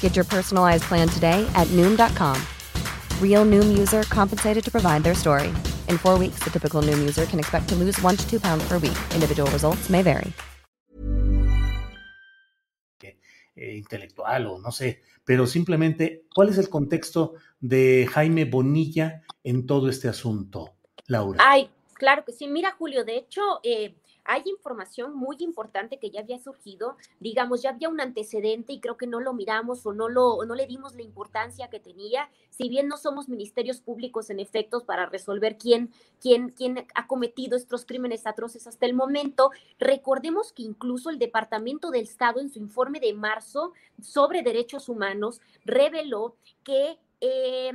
Get 0.00 0.16
your 0.16 0.26
personalized 0.26 0.84
plan 0.84 1.08
today 1.08 1.50
at 1.54 1.66
Noom.com. 1.68 2.36
Real 3.18 3.46
Noom 3.46 3.78
user 3.78 4.02
compensated 4.02 4.62
to 4.62 4.70
provide 4.70 5.02
their 5.02 5.14
story. 5.14 5.48
In 5.88 5.96
four 5.96 6.18
weeks, 6.18 6.40
the 6.44 6.50
typical 6.50 6.82
Noom 6.82 6.98
user 6.98 7.24
can 7.24 7.38
expect 7.38 7.70
to 7.70 7.74
lose 7.76 7.98
one 8.02 8.16
to 8.16 8.30
two 8.30 8.40
pounds 8.40 8.62
per 8.68 8.74
week. 8.74 8.98
Individual 9.14 9.50
results 9.50 9.88
may 9.88 10.02
vary. 10.02 10.34
Eh, 13.60 13.76
intelectual 13.76 14.46
o 14.46 14.58
no 14.58 14.72
sé, 14.72 15.02
pero 15.22 15.46
simplemente, 15.46 16.24
¿cuál 16.34 16.48
es 16.48 16.56
el 16.56 16.70
contexto 16.70 17.34
de 17.60 18.08
Jaime 18.10 18.46
Bonilla 18.46 19.22
en 19.44 19.66
todo 19.66 19.90
este 19.90 20.08
asunto, 20.08 20.76
Laura? 21.08 21.44
Ay, 21.46 21.68
claro 21.92 22.24
que 22.24 22.32
sí. 22.32 22.46
Mira, 22.46 22.74
Julio, 22.78 23.04
de 23.04 23.18
hecho, 23.18 23.42
eh, 23.62 23.96
hay 24.30 24.42
información 24.46 25.12
muy 25.16 25.36
importante 25.40 25.98
que 25.98 26.10
ya 26.10 26.20
había 26.20 26.38
surgido, 26.38 26.96
digamos, 27.18 27.62
ya 27.62 27.70
había 27.70 27.88
un 27.88 28.00
antecedente 28.00 28.72
y 28.72 28.78
creo 28.78 28.96
que 28.96 29.08
no 29.08 29.18
lo 29.18 29.32
miramos 29.32 29.84
o 29.86 29.92
no, 29.92 30.08
lo, 30.08 30.44
no 30.44 30.54
le 30.54 30.68
dimos 30.68 30.94
la 30.94 31.02
importancia 31.02 31.68
que 31.68 31.80
tenía, 31.80 32.30
si 32.48 32.68
bien 32.68 32.86
no 32.86 32.96
somos 32.96 33.28
ministerios 33.28 33.80
públicos 33.80 34.30
en 34.30 34.38
efectos 34.38 34.84
para 34.84 35.06
resolver 35.06 35.58
quién, 35.58 35.90
quién, 36.20 36.50
quién 36.50 36.86
ha 36.94 37.08
cometido 37.08 37.56
estos 37.56 37.84
crímenes 37.84 38.24
atroces 38.24 38.68
hasta 38.68 38.86
el 38.86 38.94
momento, 38.94 39.50
recordemos 39.80 40.52
que 40.52 40.62
incluso 40.62 41.10
el 41.10 41.18
Departamento 41.18 41.90
del 41.90 42.04
Estado 42.04 42.38
en 42.38 42.50
su 42.50 42.60
informe 42.60 43.00
de 43.00 43.12
marzo 43.12 43.72
sobre 44.00 44.42
derechos 44.42 44.88
humanos 44.88 45.40
reveló 45.64 46.36
que... 46.62 47.00
Eh, 47.20 47.72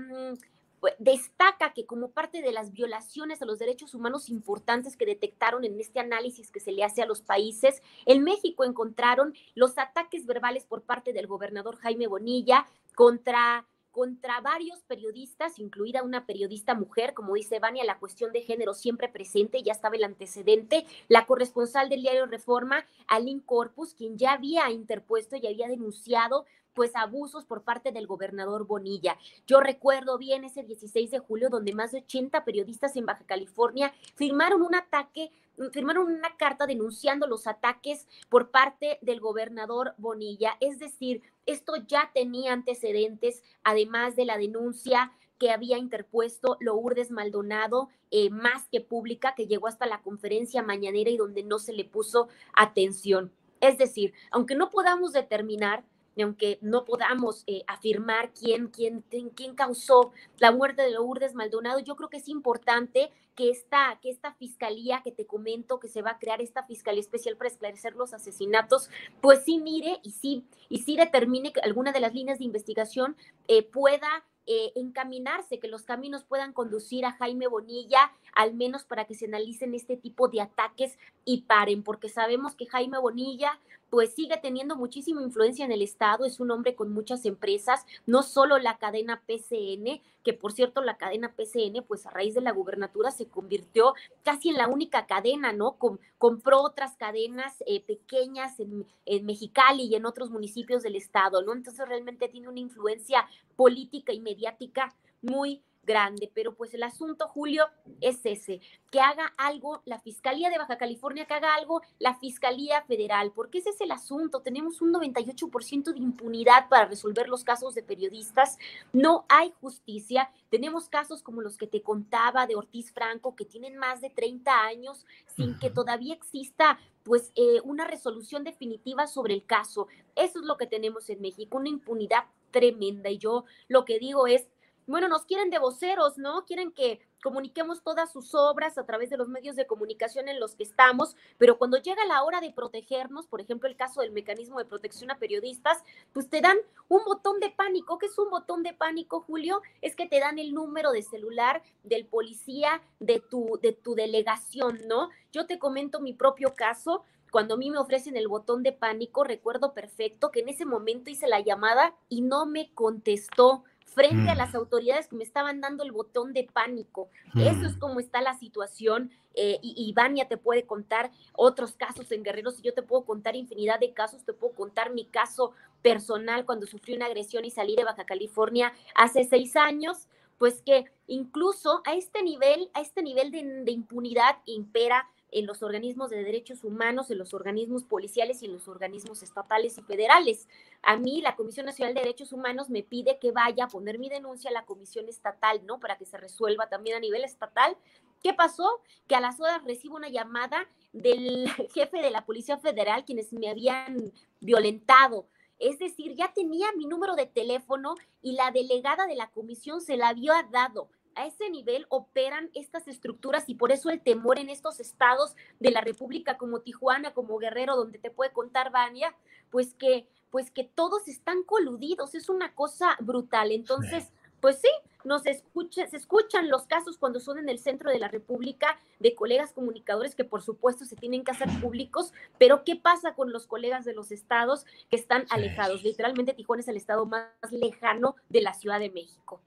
destaca 0.99 1.73
que 1.73 1.85
como 1.85 2.11
parte 2.11 2.41
de 2.41 2.51
las 2.51 2.71
violaciones 2.71 3.41
a 3.41 3.45
los 3.45 3.59
derechos 3.59 3.93
humanos 3.93 4.29
importantes 4.29 4.97
que 4.97 5.05
detectaron 5.05 5.63
en 5.63 5.79
este 5.79 5.99
análisis 5.99 6.51
que 6.51 6.59
se 6.59 6.71
le 6.71 6.83
hace 6.83 7.01
a 7.01 7.05
los 7.05 7.21
países, 7.21 7.81
en 8.05 8.23
México 8.23 8.63
encontraron 8.63 9.33
los 9.53 9.77
ataques 9.77 10.25
verbales 10.25 10.65
por 10.65 10.83
parte 10.83 11.13
del 11.13 11.27
gobernador 11.27 11.77
Jaime 11.77 12.07
Bonilla 12.07 12.65
contra 12.95 13.65
contra 13.95 14.41
varios 14.41 14.83
periodistas, 14.83 15.57
incluida 15.57 16.03
una 16.03 16.25
periodista 16.25 16.73
mujer, 16.73 17.13
como 17.13 17.33
dice 17.35 17.59
Vania, 17.59 17.85
la 17.85 17.97
cuestión 17.97 18.33
de 18.33 18.41
género 18.41 18.73
siempre 18.73 19.07
presente, 19.07 19.63
ya 19.63 19.71
estaba 19.71 19.95
el 19.95 20.03
antecedente, 20.03 20.85
la 21.07 21.25
corresponsal 21.25 21.87
del 21.87 22.01
diario 22.01 22.25
Reforma, 22.25 22.85
Aline 23.07 23.41
Corpus, 23.45 23.93
quien 23.93 24.17
ya 24.17 24.33
había 24.33 24.69
interpuesto 24.69 25.37
y 25.37 25.47
había 25.47 25.69
denunciado 25.69 26.45
pues 26.75 26.95
abusos 26.95 27.45
por 27.45 27.63
parte 27.63 27.91
del 27.91 28.05
gobernador 28.05 28.67
Bonilla. 28.67 29.17
Yo 29.47 29.61
recuerdo 29.61 30.17
bien 30.17 30.43
ese 30.43 30.63
16 30.63 31.09
de 31.09 31.19
julio 31.19 31.49
donde 31.49 31.73
más 31.73 31.91
de 31.91 31.99
80 31.99 32.45
periodistas 32.45 32.95
en 32.95 33.05
Baja 33.05 33.25
California 33.25 33.93
firmaron 34.15 34.61
un 34.61 34.75
ataque 34.75 35.31
firmaron 35.71 36.11
una 36.11 36.35
carta 36.37 36.67
denunciando 36.67 37.27
los 37.27 37.47
ataques 37.47 38.07
por 38.29 38.51
parte 38.51 38.99
del 39.01 39.19
gobernador 39.19 39.93
Bonilla. 39.97 40.57
Es 40.59 40.79
decir, 40.79 41.21
esto 41.45 41.75
ya 41.87 42.11
tenía 42.13 42.53
antecedentes, 42.53 43.41
además 43.63 44.15
de 44.15 44.25
la 44.25 44.37
denuncia 44.37 45.13
que 45.37 45.51
había 45.51 45.77
interpuesto 45.77 46.57
Lourdes 46.59 47.11
Maldonado, 47.11 47.89
eh, 48.11 48.29
más 48.29 48.67
que 48.71 48.81
pública, 48.81 49.33
que 49.35 49.47
llegó 49.47 49.67
hasta 49.67 49.85
la 49.85 50.01
conferencia 50.01 50.61
mañanera 50.61 51.09
y 51.09 51.17
donde 51.17 51.43
no 51.43 51.59
se 51.59 51.73
le 51.73 51.85
puso 51.85 52.29
atención. 52.53 53.31
Es 53.61 53.77
decir, 53.77 54.13
aunque 54.31 54.55
no 54.55 54.69
podamos 54.69 55.13
determinar 55.13 55.83
y 56.15 56.21
aunque 56.21 56.57
no 56.61 56.85
podamos 56.85 57.43
eh, 57.47 57.63
afirmar 57.67 58.31
quién, 58.33 58.67
quién, 58.67 59.03
quién 59.35 59.55
causó 59.55 60.11
la 60.37 60.51
muerte 60.51 60.81
de 60.81 60.91
Lourdes 60.91 61.35
Maldonado, 61.35 61.79
yo 61.79 61.95
creo 61.95 62.09
que 62.09 62.17
es 62.17 62.27
importante 62.27 63.11
que 63.35 63.49
esta, 63.49 63.99
que 64.01 64.09
esta 64.09 64.33
fiscalía 64.33 65.01
que 65.03 65.11
te 65.11 65.25
comento 65.25 65.79
que 65.79 65.89
se 65.89 66.01
va 66.01 66.11
a 66.11 66.19
crear, 66.19 66.41
esta 66.41 66.63
fiscalía 66.63 67.01
especial 67.01 67.35
para 67.35 67.49
esclarecer 67.49 67.95
los 67.95 68.13
asesinatos, 68.13 68.89
pues 69.21 69.43
sí 69.43 69.59
mire 69.59 69.99
y 70.03 70.11
sí, 70.11 70.45
y 70.69 70.79
sí 70.79 70.95
determine 70.95 71.51
que 71.51 71.59
alguna 71.59 71.91
de 71.91 71.99
las 71.99 72.13
líneas 72.13 72.39
de 72.39 72.45
investigación 72.45 73.15
eh, 73.47 73.63
pueda 73.63 74.23
eh, 74.47 74.71
encaminarse, 74.75 75.59
que 75.59 75.67
los 75.67 75.83
caminos 75.83 76.23
puedan 76.23 76.53
conducir 76.53 77.03
a 77.03 77.13
Jaime 77.13 77.47
Bonilla, 77.47 78.11
al 78.35 78.53
menos 78.53 78.85
para 78.85 79.05
que 79.05 79.15
se 79.15 79.25
analicen 79.25 79.73
este 79.73 79.97
tipo 79.97 80.27
de 80.27 80.41
ataques 80.41 80.99
y 81.25 81.41
paren, 81.41 81.81
porque 81.81 82.09
sabemos 82.09 82.55
que 82.55 82.67
Jaime 82.67 82.99
Bonilla 82.99 83.59
pues 83.89 84.13
sigue 84.13 84.37
teniendo 84.37 84.75
muchísima 84.75 85.21
influencia 85.21 85.65
en 85.65 85.71
el 85.71 85.81
Estado, 85.81 86.25
es 86.25 86.39
un 86.39 86.51
hombre 86.51 86.75
con 86.75 86.91
muchas 86.91 87.25
empresas, 87.25 87.85
no 88.05 88.23
solo 88.23 88.57
la 88.57 88.77
cadena 88.77 89.21
PCN, 89.25 90.01
que 90.23 90.33
por 90.33 90.51
cierto 90.53 90.81
la 90.81 90.97
cadena 90.97 91.33
PCN, 91.35 91.83
pues 91.87 92.05
a 92.05 92.09
raíz 92.09 92.33
de 92.33 92.41
la 92.41 92.51
gubernatura 92.51 93.11
se 93.11 93.27
convirtió 93.27 93.93
casi 94.23 94.49
en 94.49 94.57
la 94.57 94.67
única 94.67 95.05
cadena, 95.05 95.53
¿no? 95.53 95.77
compró 96.17 96.61
otras 96.61 96.97
cadenas 96.97 97.63
eh, 97.67 97.81
pequeñas 97.81 98.59
en, 98.59 98.87
en 99.05 99.25
Mexicali 99.25 99.83
y 99.83 99.95
en 99.95 100.05
otros 100.05 100.31
municipios 100.31 100.83
del 100.83 100.95
Estado, 100.95 101.43
¿no? 101.43 101.53
Entonces 101.53 101.87
realmente 101.87 102.27
tiene 102.27 102.49
una 102.49 102.59
influencia 102.59 103.27
política 103.55 104.13
y 104.13 104.19
mediática 104.19 104.95
muy 105.21 105.61
grande, 105.85 106.31
pero 106.33 106.55
pues 106.55 106.73
el 106.73 106.83
asunto, 106.83 107.27
Julio, 107.27 107.65
es 108.01 108.25
ese, 108.25 108.61
que 108.91 108.99
haga 108.99 109.33
algo 109.37 109.81
la 109.85 109.99
Fiscalía 109.99 110.49
de 110.49 110.57
Baja 110.57 110.77
California, 110.77 111.25
que 111.25 111.33
haga 111.33 111.55
algo 111.55 111.81
la 111.99 112.15
Fiscalía 112.15 112.81
Federal, 112.83 113.31
porque 113.33 113.59
ese 113.59 113.69
es 113.69 113.81
el 113.81 113.91
asunto, 113.91 114.41
tenemos 114.41 114.81
un 114.81 114.93
98% 114.93 115.93
de 115.93 115.99
impunidad 115.99 116.69
para 116.69 116.85
resolver 116.85 117.29
los 117.29 117.43
casos 117.43 117.75
de 117.75 117.83
periodistas, 117.83 118.57
no 118.93 119.25
hay 119.29 119.53
justicia, 119.61 120.31
tenemos 120.49 120.89
casos 120.89 121.21
como 121.21 121.41
los 121.41 121.57
que 121.57 121.67
te 121.67 121.81
contaba 121.81 122.47
de 122.47 122.55
Ortiz 122.55 122.91
Franco, 122.91 123.35
que 123.35 123.45
tienen 123.45 123.77
más 123.77 124.01
de 124.01 124.09
30 124.09 124.63
años 124.63 125.05
sin 125.35 125.57
que 125.59 125.69
todavía 125.69 126.13
exista 126.13 126.79
pues 127.03 127.31
eh, 127.35 127.61
una 127.63 127.85
resolución 127.85 128.43
definitiva 128.43 129.05
sobre 129.05 129.35
el 129.35 129.45
caso. 129.45 129.87
Eso 130.15 130.39
es 130.39 130.45
lo 130.45 130.57
que 130.57 130.65
tenemos 130.65 131.07
en 131.09 131.21
México, 131.21 131.57
una 131.57 131.69
impunidad 131.69 132.25
tremenda. 132.49 133.09
Y 133.09 133.19
yo 133.19 133.45
lo 133.67 133.85
que 133.85 133.99
digo 133.99 134.25
es, 134.25 134.47
bueno, 134.87 135.07
nos 135.07 135.25
quieren 135.25 135.49
de 135.49 135.59
voceros, 135.59 136.17
¿no? 136.17 136.45
Quieren 136.45 136.71
que 136.71 136.99
comuniquemos 137.23 137.81
todas 137.81 138.11
sus 138.11 138.35
obras 138.35 138.77
a 138.77 138.85
través 138.85 139.09
de 139.09 139.17
los 139.17 139.29
medios 139.29 139.55
de 139.55 139.65
comunicación 139.65 140.29
en 140.29 140.39
los 140.39 140.55
que 140.55 140.61
estamos, 140.63 141.15
pero 141.39 141.57
cuando 141.57 141.77
llega 141.77 142.05
la 142.05 142.23
hora 142.23 142.39
de 142.39 142.51
protegernos, 142.51 143.25
por 143.25 143.41
ejemplo, 143.41 143.67
el 143.67 143.75
caso 143.75 144.01
del 144.01 144.11
mecanismo 144.11 144.59
de 144.59 144.65
protección 144.65 145.09
a 145.09 145.17
periodistas, 145.17 145.83
pues 146.13 146.29
te 146.29 146.41
dan 146.41 146.57
un 146.87 147.03
botón 147.03 147.39
de 147.39 147.49
pánico. 147.49 147.97
¿Qué 147.97 148.05
es 148.05 148.17
un 148.19 148.29
botón 148.29 148.61
de 148.61 148.73
pánico, 148.73 149.21
Julio? 149.21 149.61
Es 149.81 149.95
que 149.95 150.07
te 150.07 150.19
dan 150.19 150.37
el 150.37 150.53
número 150.53 150.91
de 150.91 151.01
celular 151.01 151.63
del 151.83 152.05
policía 152.05 152.81
de 152.99 153.19
tu, 153.19 153.59
de 153.61 153.73
tu 153.73 153.95
delegación, 153.95 154.81
¿no? 154.87 155.09
Yo 155.31 155.47
te 155.47 155.57
comento 155.57 155.99
mi 155.99 156.13
propio 156.13 156.53
caso. 156.53 157.03
Cuando 157.31 157.55
a 157.55 157.57
mí 157.57 157.69
me 157.69 157.79
ofrecen 157.79 158.15
el 158.15 158.27
botón 158.27 158.63
de 158.63 158.71
pánico, 158.71 159.23
recuerdo 159.23 159.73
perfecto 159.73 160.31
que 160.31 160.41
en 160.41 160.49
ese 160.49 160.65
momento 160.65 161.09
hice 161.09 161.27
la 161.27 161.41
llamada 161.41 161.95
y 162.07 162.21
no 162.21 162.45
me 162.45 162.71
contestó 162.73 163.63
frente 163.85 164.29
a 164.29 164.35
mm. 164.35 164.37
las 164.37 164.55
autoridades 164.55 165.07
que 165.07 165.15
me 165.15 165.23
estaban 165.23 165.61
dando 165.61 165.83
el 165.83 165.91
botón 165.91 166.33
de 166.33 166.43
pánico. 166.43 167.09
Eso 167.35 167.65
es 167.65 167.77
mm. 167.77 167.79
como 167.79 167.99
está 167.99 168.21
la 168.21 168.37
situación. 168.37 169.11
Eh, 169.35 169.59
y 169.61 169.89
Ivania 169.89 170.27
te 170.27 170.37
puede 170.37 170.65
contar 170.65 171.11
otros 171.33 171.73
casos 171.73 172.11
en 172.11 172.23
Guerreros 172.23 172.59
y 172.59 172.63
yo 172.63 172.73
te 172.73 172.83
puedo 172.83 173.05
contar 173.05 173.35
infinidad 173.35 173.79
de 173.79 173.93
casos. 173.93 174.23
Te 174.23 174.33
puedo 174.33 174.53
contar 174.53 174.91
mi 174.91 175.05
caso 175.05 175.53
personal 175.81 176.45
cuando 176.45 176.67
sufrí 176.67 176.95
una 176.95 177.05
agresión 177.05 177.45
y 177.45 177.51
salí 177.51 177.75
de 177.75 177.83
Baja 177.83 178.05
California 178.05 178.73
hace 178.95 179.23
seis 179.23 179.55
años. 179.55 180.07
Pues 180.37 180.61
que 180.61 180.85
incluso 181.07 181.81
a 181.85 181.95
este 181.95 182.21
nivel, 182.21 182.69
a 182.73 182.81
este 182.81 183.01
nivel 183.01 183.31
de 183.31 183.71
impunidad 183.71 184.35
impera 184.45 185.09
en 185.31 185.45
los 185.45 185.63
organismos 185.63 186.09
de 186.09 186.23
derechos 186.23 186.63
humanos, 186.63 187.11
en 187.11 187.17
los 187.17 187.33
organismos 187.33 187.83
policiales 187.83 188.41
y 188.41 188.45
en 188.45 188.53
los 188.53 188.67
organismos 188.67 189.23
estatales 189.23 189.77
y 189.77 189.81
federales. 189.81 190.47
A 190.81 190.97
mí 190.97 191.21
la 191.21 191.35
Comisión 191.35 191.65
Nacional 191.65 191.93
de 191.93 192.01
Derechos 192.01 192.31
Humanos 192.31 192.69
me 192.69 192.83
pide 192.83 193.19
que 193.19 193.31
vaya 193.31 193.65
a 193.65 193.67
poner 193.67 193.99
mi 193.99 194.09
denuncia 194.09 194.49
a 194.49 194.53
la 194.53 194.65
Comisión 194.65 195.07
Estatal, 195.09 195.65
¿no? 195.65 195.79
Para 195.79 195.97
que 195.97 196.05
se 196.05 196.17
resuelva 196.17 196.69
también 196.69 196.97
a 196.97 196.99
nivel 196.99 197.23
estatal. 197.23 197.75
¿Qué 198.23 198.33
pasó? 198.33 198.81
Que 199.07 199.15
a 199.15 199.19
las 199.19 199.39
horas 199.39 199.63
recibo 199.63 199.95
una 199.95 200.09
llamada 200.09 200.67
del 200.93 201.49
jefe 201.73 202.01
de 202.01 202.11
la 202.11 202.25
Policía 202.25 202.57
Federal, 202.57 203.05
quienes 203.05 203.33
me 203.33 203.49
habían 203.49 204.11
violentado. 204.39 205.27
Es 205.59 205.79
decir, 205.79 206.15
ya 206.15 206.33
tenía 206.33 206.67
mi 206.75 206.85
número 206.85 207.15
de 207.15 207.27
teléfono 207.27 207.95
y 208.21 208.33
la 208.33 208.51
delegada 208.51 209.05
de 209.05 209.15
la 209.15 209.29
comisión 209.31 209.81
se 209.81 209.95
la 209.95 210.09
había 210.09 210.43
dado 210.51 210.89
a 211.15 211.25
ese 211.25 211.49
nivel 211.49 211.85
operan 211.89 212.49
estas 212.53 212.87
estructuras 212.87 213.49
y 213.49 213.55
por 213.55 213.71
eso 213.71 213.89
el 213.89 214.01
temor 214.01 214.39
en 214.39 214.49
estos 214.49 214.79
estados 214.79 215.35
de 215.59 215.71
la 215.71 215.81
República 215.81 216.37
como 216.37 216.61
Tijuana, 216.61 217.13
como 217.13 217.37
Guerrero, 217.37 217.75
donde 217.75 217.99
te 217.99 218.11
puede 218.11 218.31
contar 218.31 218.71
Vania, 218.71 219.15
pues 219.49 219.73
que, 219.73 220.07
pues 220.29 220.51
que 220.51 220.63
todos 220.63 221.07
están 221.07 221.43
coludidos, 221.43 222.15
es 222.15 222.29
una 222.29 222.53
cosa 222.53 222.97
brutal. 222.99 223.51
Entonces, 223.51 224.11
pues 224.41 224.59
sí, 224.59 224.69
nos 225.05 225.25
escucha, 225.25 225.87
se 225.87 225.97
escuchan 225.97 226.49
los 226.49 226.67
casos 226.67 226.97
cuando 226.97 227.19
son 227.19 227.37
en 227.37 227.49
el 227.49 227.59
centro 227.59 227.89
de 227.89 227.99
la 227.99 228.07
República 228.07 228.77
de 228.99 229.15
colegas 229.15 229.53
comunicadores 229.53 230.15
que 230.15 230.25
por 230.25 230.41
supuesto 230.41 230.85
se 230.85 230.95
tienen 230.95 231.23
que 231.23 231.31
hacer 231.31 231.47
públicos, 231.61 232.11
pero 232.37 232.63
¿qué 232.63 232.75
pasa 232.75 233.13
con 233.13 233.31
los 233.31 233.47
colegas 233.47 233.85
de 233.85 233.93
los 233.93 234.11
estados 234.11 234.65
que 234.89 234.97
están 234.97 235.25
alejados? 235.29 235.83
Literalmente 235.83 236.33
Tijuana 236.33 236.61
es 236.61 236.67
el 236.67 236.77
estado 236.77 237.05
más 237.05 237.29
lejano 237.51 238.15
de 238.29 238.41
la 238.41 238.53
Ciudad 238.53 238.79
de 238.79 238.89
México. 238.89 239.41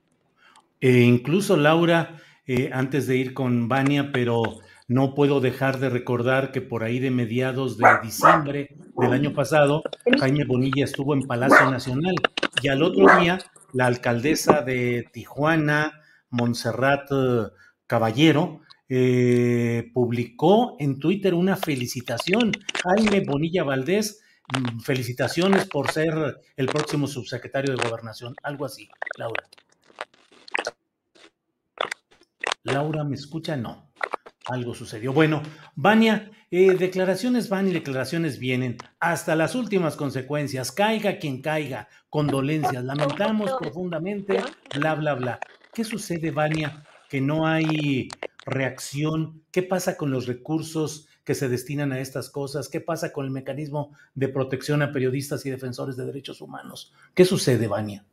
E 0.79 1.01
incluso 1.01 1.57
Laura, 1.57 2.21
eh, 2.45 2.69
antes 2.73 3.07
de 3.07 3.17
ir 3.17 3.33
con 3.33 3.67
Vania, 3.67 4.11
pero 4.11 4.59
No 4.91 5.13
puedo 5.13 5.39
dejar 5.39 5.77
de 5.77 5.87
recordar 5.87 6.51
que 6.51 6.61
por 6.61 6.83
ahí 6.83 6.97
de 6.97 7.11
mediados 7.11 7.77
de 7.77 7.85
diciembre 8.01 8.75
del 8.97 9.13
año 9.13 9.33
pasado, 9.33 9.83
Jaime 10.19 10.45
Bonilla 10.45 10.83
estuvo 10.83 11.13
en 11.13 11.27
Palacio 11.27 11.69
Nacional 11.69 12.15
y 12.63 12.69
al 12.69 12.81
otro 12.81 13.05
día 13.19 13.37
la 13.71 13.85
alcaldesa 13.85 14.63
de 14.63 15.07
Tijuana, 15.13 16.01
Montserrat 16.31 17.07
eh, 17.11 17.51
Caballero, 17.85 18.61
eh, 18.89 19.91
publicó 19.93 20.75
en 20.79 20.97
Twitter 20.97 21.35
una 21.35 21.55
felicitación. 21.55 22.51
Jaime 22.83 23.23
Bonilla 23.27 23.63
Valdés, 23.63 24.23
mm, 24.47 24.79
felicitaciones 24.79 25.65
por 25.67 25.91
ser 25.91 26.39
el 26.57 26.65
próximo 26.65 27.05
subsecretario 27.05 27.75
de 27.75 27.83
Gobernación. 27.87 28.33
Algo 28.41 28.65
así, 28.65 28.89
Laura. 29.19 29.43
Laura, 32.63 33.03
¿me 33.03 33.15
escucha? 33.15 33.55
No. 33.55 33.89
Algo 34.45 34.73
sucedió. 34.73 35.13
Bueno, 35.13 35.43
Vania, 35.75 36.31
eh, 36.49 36.73
declaraciones 36.73 37.49
van 37.49 37.67
y 37.67 37.73
declaraciones 37.73 38.39
vienen, 38.39 38.77
hasta 38.99 39.35
las 39.35 39.53
últimas 39.53 39.95
consecuencias. 39.95 40.71
Caiga 40.71 41.19
quien 41.19 41.41
caiga, 41.41 41.87
condolencias, 42.09 42.83
lamentamos 42.83 43.51
profundamente, 43.59 44.41
bla, 44.75 44.95
bla, 44.95 45.13
bla. 45.13 45.39
¿Qué 45.73 45.83
sucede, 45.83 46.31
Vania? 46.31 46.83
Que 47.09 47.21
no 47.21 47.45
hay 47.45 48.09
reacción. 48.45 49.43
¿Qué 49.51 49.61
pasa 49.61 49.95
con 49.97 50.09
los 50.09 50.25
recursos 50.25 51.07
que 51.23 51.35
se 51.35 51.47
destinan 51.47 51.91
a 51.91 51.99
estas 51.99 52.31
cosas? 52.31 52.69
¿Qué 52.69 52.81
pasa 52.81 53.13
con 53.13 53.25
el 53.25 53.31
mecanismo 53.31 53.95
de 54.15 54.29
protección 54.29 54.81
a 54.81 54.91
periodistas 54.91 55.45
y 55.45 55.51
defensores 55.51 55.95
de 55.95 56.05
derechos 56.05 56.41
humanos? 56.41 56.91
¿Qué 57.13 57.23
sucede, 57.23 57.67
Vania? 57.67 58.03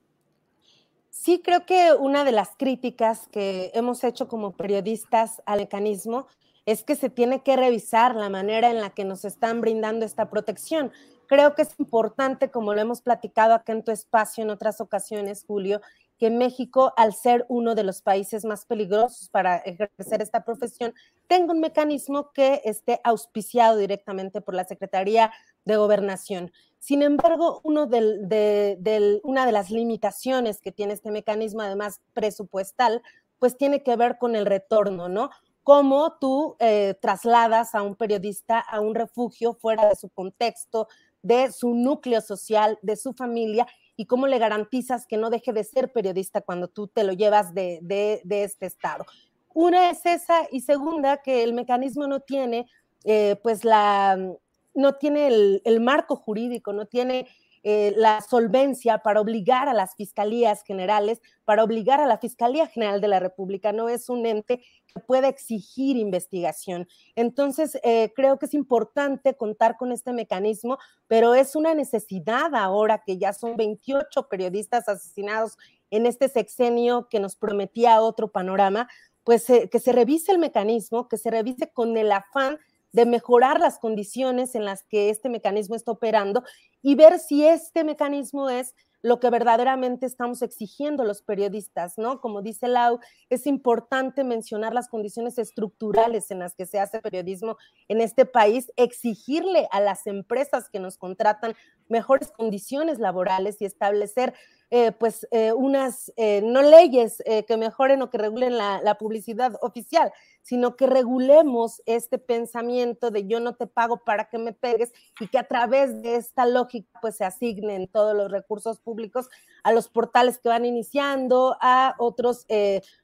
Sí, 1.26 1.42
creo 1.44 1.66
que 1.66 1.92
una 1.92 2.22
de 2.22 2.30
las 2.30 2.50
críticas 2.56 3.26
que 3.32 3.72
hemos 3.74 4.04
hecho 4.04 4.28
como 4.28 4.52
periodistas 4.52 5.42
al 5.44 5.58
mecanismo 5.58 6.28
es 6.66 6.84
que 6.84 6.94
se 6.94 7.10
tiene 7.10 7.42
que 7.42 7.56
revisar 7.56 8.14
la 8.14 8.28
manera 8.28 8.70
en 8.70 8.80
la 8.80 8.90
que 8.90 9.04
nos 9.04 9.24
están 9.24 9.60
brindando 9.60 10.06
esta 10.06 10.30
protección. 10.30 10.92
Creo 11.26 11.56
que 11.56 11.62
es 11.62 11.74
importante, 11.80 12.52
como 12.52 12.74
lo 12.74 12.80
hemos 12.80 13.02
platicado 13.02 13.54
acá 13.54 13.72
en 13.72 13.82
tu 13.82 13.90
espacio 13.90 14.44
en 14.44 14.50
otras 14.50 14.80
ocasiones, 14.80 15.44
Julio, 15.44 15.80
que 16.16 16.30
México, 16.30 16.92
al 16.96 17.12
ser 17.12 17.44
uno 17.48 17.74
de 17.74 17.82
los 17.82 18.02
países 18.02 18.44
más 18.44 18.64
peligrosos 18.64 19.28
para 19.28 19.56
ejercer 19.56 20.22
esta 20.22 20.44
profesión, 20.44 20.94
tenga 21.26 21.52
un 21.52 21.60
mecanismo 21.60 22.30
que 22.32 22.62
esté 22.64 23.00
auspiciado 23.02 23.78
directamente 23.78 24.40
por 24.40 24.54
la 24.54 24.62
Secretaría 24.62 25.32
de 25.64 25.76
Gobernación. 25.76 26.52
Sin 26.86 27.02
embargo, 27.02 27.60
una 27.64 27.84
de 27.86 29.52
las 29.52 29.70
limitaciones 29.72 30.60
que 30.60 30.70
tiene 30.70 30.92
este 30.92 31.10
mecanismo, 31.10 31.62
además 31.62 32.00
presupuestal, 32.12 33.02
pues 33.40 33.56
tiene 33.56 33.82
que 33.82 33.96
ver 33.96 34.18
con 34.18 34.36
el 34.36 34.46
retorno, 34.46 35.08
¿no? 35.08 35.30
Cómo 35.64 36.16
tú 36.20 36.54
eh, 36.60 36.94
trasladas 37.02 37.74
a 37.74 37.82
un 37.82 37.96
periodista 37.96 38.60
a 38.60 38.78
un 38.78 38.94
refugio 38.94 39.54
fuera 39.54 39.88
de 39.88 39.96
su 39.96 40.10
contexto, 40.10 40.86
de 41.22 41.50
su 41.50 41.74
núcleo 41.74 42.20
social, 42.20 42.78
de 42.82 42.94
su 42.94 43.14
familia, 43.14 43.66
y 43.96 44.06
cómo 44.06 44.28
le 44.28 44.38
garantizas 44.38 45.08
que 45.08 45.16
no 45.16 45.28
deje 45.28 45.52
de 45.52 45.64
ser 45.64 45.90
periodista 45.90 46.40
cuando 46.40 46.68
tú 46.68 46.86
te 46.86 47.02
lo 47.02 47.14
llevas 47.14 47.52
de, 47.52 48.22
este 48.30 48.66
estado. 48.66 49.04
Una 49.52 49.90
es 49.90 50.06
esa 50.06 50.46
y 50.52 50.60
segunda 50.60 51.16
que 51.16 51.42
el 51.42 51.52
mecanismo 51.52 52.06
no 52.06 52.20
tiene, 52.20 52.68
eh, 53.02 53.40
pues 53.42 53.64
la, 53.64 54.36
no 54.76 54.94
tiene 54.94 55.26
el, 55.64 55.80
marco 55.80 56.14
jurídico, 56.16 56.72
no 56.72 56.86
tiene 56.86 57.26
eh, 57.62 57.92
la 57.96 58.20
solvencia 58.20 58.98
para 58.98 59.20
obligar 59.20 59.68
a 59.68 59.74
las 59.74 59.96
fiscalías 59.96 60.62
generales, 60.62 61.20
para 61.44 61.64
obligar 61.64 62.00
a 62.00 62.06
la 62.06 62.18
Fiscalía 62.18 62.68
General 62.68 63.00
de 63.00 63.08
la 63.08 63.18
República. 63.18 63.72
No 63.72 63.88
es 63.88 64.08
un 64.08 64.24
ente 64.24 64.62
que 64.86 65.00
pueda 65.00 65.26
exigir 65.26 65.96
investigación. 65.96 66.86
Entonces, 67.16 67.80
eh, 67.82 68.12
creo 68.14 68.38
que 68.38 68.46
es 68.46 68.54
importante 68.54 69.34
contar 69.34 69.76
con 69.76 69.90
este 69.90 70.12
mecanismo, 70.12 70.78
pero 71.08 71.34
es 71.34 71.56
una 71.56 71.74
necesidad 71.74 72.54
ahora 72.54 73.02
que 73.04 73.18
ya 73.18 73.32
son 73.32 73.56
28 73.56 74.28
periodistas 74.28 74.88
asesinados 74.88 75.58
en 75.90 76.06
este 76.06 76.28
sexenio 76.28 77.08
que 77.08 77.18
nos 77.18 77.34
prometía 77.34 78.00
otro 78.00 78.28
panorama, 78.28 78.88
pues 79.24 79.48
eh, 79.50 79.68
que 79.70 79.80
se 79.80 79.92
revise 79.92 80.30
el 80.30 80.38
mecanismo, 80.38 81.08
que 81.08 81.16
se 81.16 81.30
revise 81.30 81.72
con 81.72 81.96
el 81.96 82.12
afán 82.12 82.58
de 82.96 83.04
mejorar 83.04 83.60
las 83.60 83.78
condiciones 83.78 84.54
en 84.54 84.64
las 84.64 84.82
que 84.82 85.10
este 85.10 85.28
mecanismo 85.28 85.76
está 85.76 85.92
operando 85.92 86.44
y 86.80 86.94
ver 86.94 87.18
si 87.18 87.46
este 87.46 87.84
mecanismo 87.84 88.48
es 88.48 88.74
lo 89.02 89.20
que 89.20 89.28
verdaderamente 89.28 90.06
estamos 90.06 90.40
exigiendo 90.40 91.04
los 91.04 91.20
periodistas, 91.20 91.98
¿no? 91.98 92.22
Como 92.22 92.40
dice 92.40 92.68
Lau, 92.68 92.98
es 93.28 93.46
importante 93.46 94.24
mencionar 94.24 94.72
las 94.72 94.88
condiciones 94.88 95.36
estructurales 95.36 96.30
en 96.30 96.38
las 96.38 96.54
que 96.54 96.64
se 96.64 96.80
hace 96.80 97.02
periodismo 97.02 97.58
en 97.88 98.00
este 98.00 98.24
país, 98.24 98.72
exigirle 98.76 99.68
a 99.72 99.80
las 99.80 100.06
empresas 100.06 100.70
que 100.70 100.80
nos 100.80 100.96
contratan 100.96 101.54
mejores 101.90 102.32
condiciones 102.32 102.98
laborales 102.98 103.60
y 103.60 103.66
establecer 103.66 104.32
eh, 104.70 104.90
pues 104.90 105.28
eh, 105.30 105.52
unas, 105.52 106.12
eh, 106.16 106.40
no 106.42 106.60
leyes 106.60 107.22
que 107.46 107.56
mejoren 107.56 108.02
o 108.02 108.10
que 108.10 108.18
regulen 108.18 108.58
la, 108.58 108.80
la, 108.82 108.96
publicidad 108.98 109.56
oficial, 109.62 110.12
sino 110.42 110.74
que 110.74 110.88
regulemos 110.88 111.82
este 111.86 112.18
pensamiento 112.18 113.12
de 113.12 113.28
yo 113.28 113.38
no 113.38 113.54
te 113.54 113.68
pago 113.68 113.98
para 113.98 114.28
que 114.28 114.38
me 114.38 114.52
pegues 114.52 114.92
y 115.20 115.28
que 115.28 115.38
a 115.38 115.46
través 115.46 116.02
de 116.02 116.16
esta 116.16 116.46
lógica 116.46 116.98
pues 117.00 117.16
se 117.16 117.24
asignen 117.24 117.86
todos 117.86 118.16
los 118.16 118.28
recursos 118.30 118.80
públicos 118.80 119.28
a 119.62 119.70
los 119.70 119.88
portales 119.88 120.38
que 120.38 120.48
van 120.48 120.64
iniciando, 120.64 121.56
a 121.60 121.94
otros 121.98 122.46